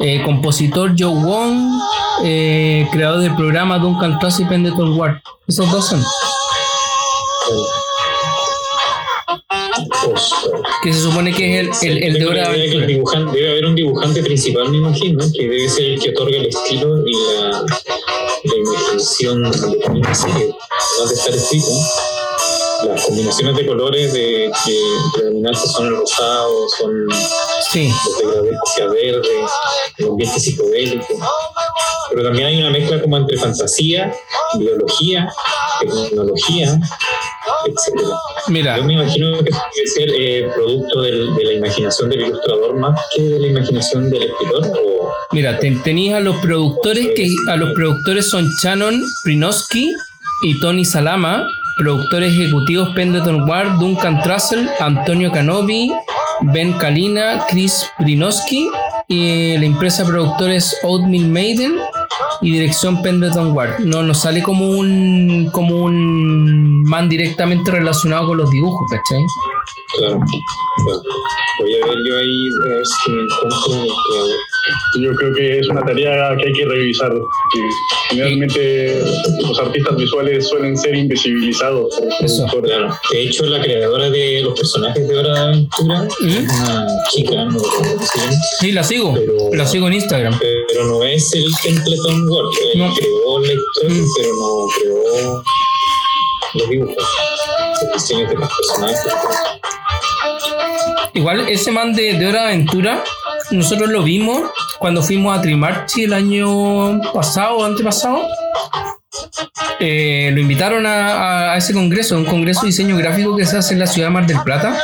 [0.00, 1.80] eh, compositor Joe Wong,
[2.24, 5.16] eh, creador del programa Duncan Trussell y Pendleton Ward.
[5.46, 6.02] Esos dos son.
[10.82, 13.32] Que se supone que es el, el, el de Hora de Aventura.
[13.32, 17.06] debe haber un dibujante principal, me imagino, que debe ser el que otorga el estilo
[17.06, 17.50] y la,
[18.44, 20.54] la imaginación de la serie.
[20.94, 21.68] Además de estar escrito,
[22.88, 24.78] las combinaciones de colores de, que
[25.14, 26.90] predominantes son el rosado, son
[27.72, 27.90] Sí,
[28.78, 29.22] verde,
[29.98, 31.06] el ambiente psicodélico.
[32.10, 34.12] Pero también hay una mezcla como entre fantasía,
[34.58, 35.28] biología,
[35.80, 36.78] tecnología,
[37.66, 38.02] etc.
[38.48, 42.74] mira, Yo me imagino que debe ser eh, producto del- de la imaginación del ilustrador
[42.78, 44.66] más que de la imaginación del escritor.
[44.84, 49.92] O, mira, te- tenéis a los productores que a los productores son Shannon Prinoski
[50.44, 51.46] y Tony Salama,
[51.78, 55.90] productores ejecutivos Pendleton Ward, Duncan Trussell, Antonio Canovi,
[56.44, 58.68] Ben Kalina, Chris Prinoski
[59.08, 61.78] y la empresa productora es Oatmeal Maiden
[62.40, 63.80] y dirección Pendleton Ward.
[63.80, 69.22] No nos sale como un como un man directamente relacionado con los dibujos, ¿cachai?
[69.98, 70.20] claro,
[70.84, 71.02] claro.
[71.60, 73.92] Voy a ver yo ahí, a ver si me encuentro.
[75.00, 77.12] Yo creo que es una tarea que hay que revisar.
[78.10, 79.02] generalmente
[79.40, 82.46] los artistas visuales suelen ser invisibilizados por Eso.
[82.46, 82.76] productores.
[82.76, 82.94] Claro.
[83.10, 87.58] De hecho, la creadora de los personajes de Hora de Aventura es una chica, no
[88.60, 89.14] Sí, la sigo.
[89.14, 90.38] Pero- La sigo en Instagram.
[90.38, 92.28] pero no es el Templeton.
[92.74, 92.94] Él No.
[92.94, 94.06] creó la historia, Mm.
[94.16, 95.42] pero no creó
[96.54, 96.96] los dibujos,
[97.82, 98.98] los diseños de los personajes.
[101.14, 103.04] Igual ese man de, de Hora de Aventura,
[103.52, 104.42] nosotros lo vimos
[104.78, 108.22] cuando fuimos a Trimarchi el año pasado o antepasado.
[109.80, 113.80] Eh, lo invitaron a, ese congreso, un congreso de diseño gráfico que se hace en
[113.80, 114.80] la ciudad de Mar del Plata.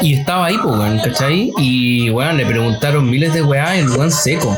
[0.00, 1.52] Y estaba ahí, pues, ¿cachai?
[1.58, 4.56] Y, bueno, le preguntaron miles de weá el weón seco.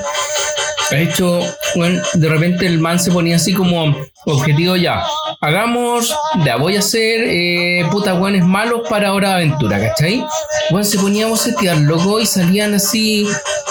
[0.93, 1.40] De hecho,
[1.74, 5.03] bueno, de repente el man se ponía así como objetivo ya.
[5.40, 6.14] Hagamos,
[6.45, 10.22] ya voy a hacer eh, puta weones malos para Hora de Aventura, ¿cachai?
[10.70, 13.26] Weón se ponía a bocetear, loco, y salían así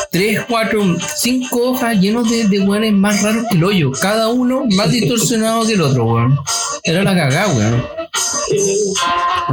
[0.09, 0.81] tres, cuatro,
[1.15, 3.91] cinco hojas llenos de, de weones más raros que el hoyo.
[3.91, 6.39] Cada uno más distorsionado que el otro, weón.
[6.83, 7.85] Era la cagada, weón.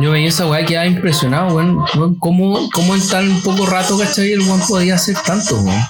[0.00, 4.32] Yo veía esa weá que quedaba impresionado, weón ¿cómo, ¿Cómo en tan poco rato, cachai?
[4.32, 5.82] El weón podía hacer tanto, weón.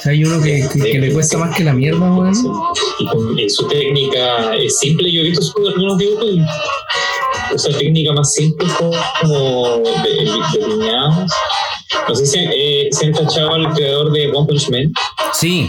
[0.00, 2.32] O sea, hay uno que, que- que le cuesta más que la mierda, weón.
[2.98, 5.12] Y, con- y su técnica es simple.
[5.12, 11.30] Yo he visto sus algunos dibujos y usa técnica más simple como de, delineados.
[12.08, 14.92] No sé si eh, se han cachado al creador de One Punch Man.
[15.34, 15.68] Sí.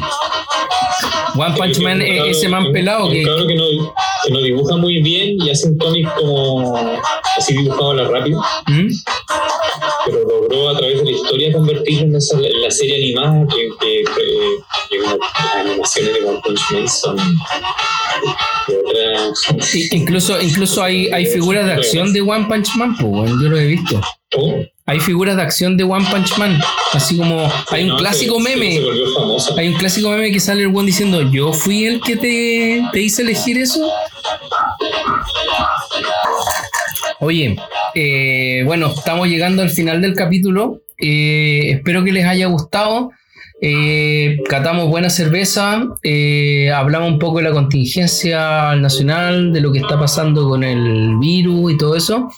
[1.36, 3.24] One Punch Man, que un e- cabro- ese man pelado que.
[3.24, 3.64] cabro que no,
[4.26, 6.78] que no dibuja muy bien y hace un cómic como
[7.38, 8.88] así dibujado a la rápido, ¿Mm?
[10.06, 13.70] Pero logró a través de la historia convertirlo en, esa, en la serie animada que,
[13.80, 14.58] que, que-
[14.90, 17.18] que una- las animaciones de One Punch Man son
[18.68, 19.68] de otra.
[19.74, 23.32] I- Incluso, incluso hay, hay figuras de acción de One Punch Man, pues.
[23.32, 24.00] Yo lo he visto.
[24.86, 26.60] Hay figuras de acción de One Punch Man.
[26.94, 28.82] Así como hay un No, clásico se- meme.
[29.40, 29.60] Se.
[29.60, 33.00] Hay un clásico meme que sale el one diciendo, yo fui el que te, te
[33.02, 33.90] hice elegir eso.
[37.24, 37.56] Oye,
[37.94, 40.82] eh, bueno, estamos llegando al final del capítulo.
[40.98, 43.12] Eh, espero que les haya gustado.
[43.62, 49.78] Eh, catamos buena cerveza, eh, hablamos un poco de la contingencia nacional, de lo que
[49.78, 52.32] está pasando con el virus y todo eso.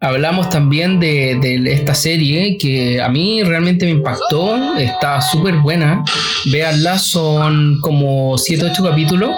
[0.00, 6.04] Hablamos también de, esta serie que a mí realmente me impactó, está súper buena.
[6.52, 9.30] Véanla, son como 7-8 capítulos.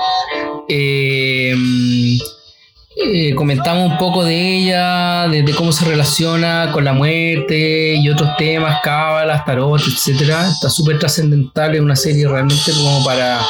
[0.69, 1.55] Eh,
[2.97, 8.31] eh, comentamos un poco de ella, de, cómo se relaciona con la muerte y otros
[8.37, 10.49] temas, cábalas, tarot, etcétera.
[10.49, 13.41] Está súper trascendental, es una serie realmente como para,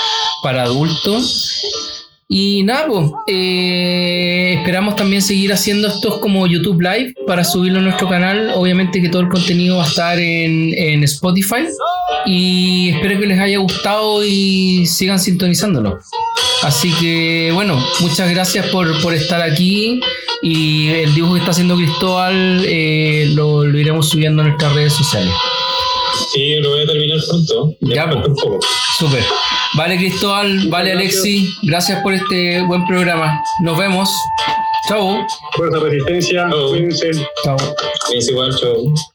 [0.43, 1.92] para adultos.
[2.35, 7.83] Y nada, pues, eh, esperamos también seguir haciendo estos como YouTube Live para subirlo a
[7.83, 8.53] nuestro canal.
[8.55, 11.67] Obviamente que todo el contenido va a estar en, en Spotify.
[12.25, 15.99] Y espero que les haya gustado y sigan sintonizándolo.
[16.63, 20.01] Así que bueno, muchas gracias por, por estar aquí.
[20.43, 24.95] Y el dibujo que está haciendo Cristóbal eh, lo, lo iremos subiendo a nuestras redes
[24.95, 25.35] sociales.
[26.33, 27.77] Sí, lo voy a terminar pronto.
[27.81, 28.27] Ya, Ya, pues.
[28.27, 28.59] un poco.
[28.99, 29.23] Súper.
[29.75, 31.25] Vale, Cristóbal, vale, gracias.
[31.25, 31.55] Alexi.
[31.63, 33.43] Gracias por este buen programa.
[33.61, 34.11] Nos vemos.
[34.89, 35.25] Chau.
[35.57, 36.69] Fuerza, resistencia, Chao.
[36.71, 37.11] cuídense.
[37.45, 37.57] Chao.
[38.15, 39.12] Es igual, chao.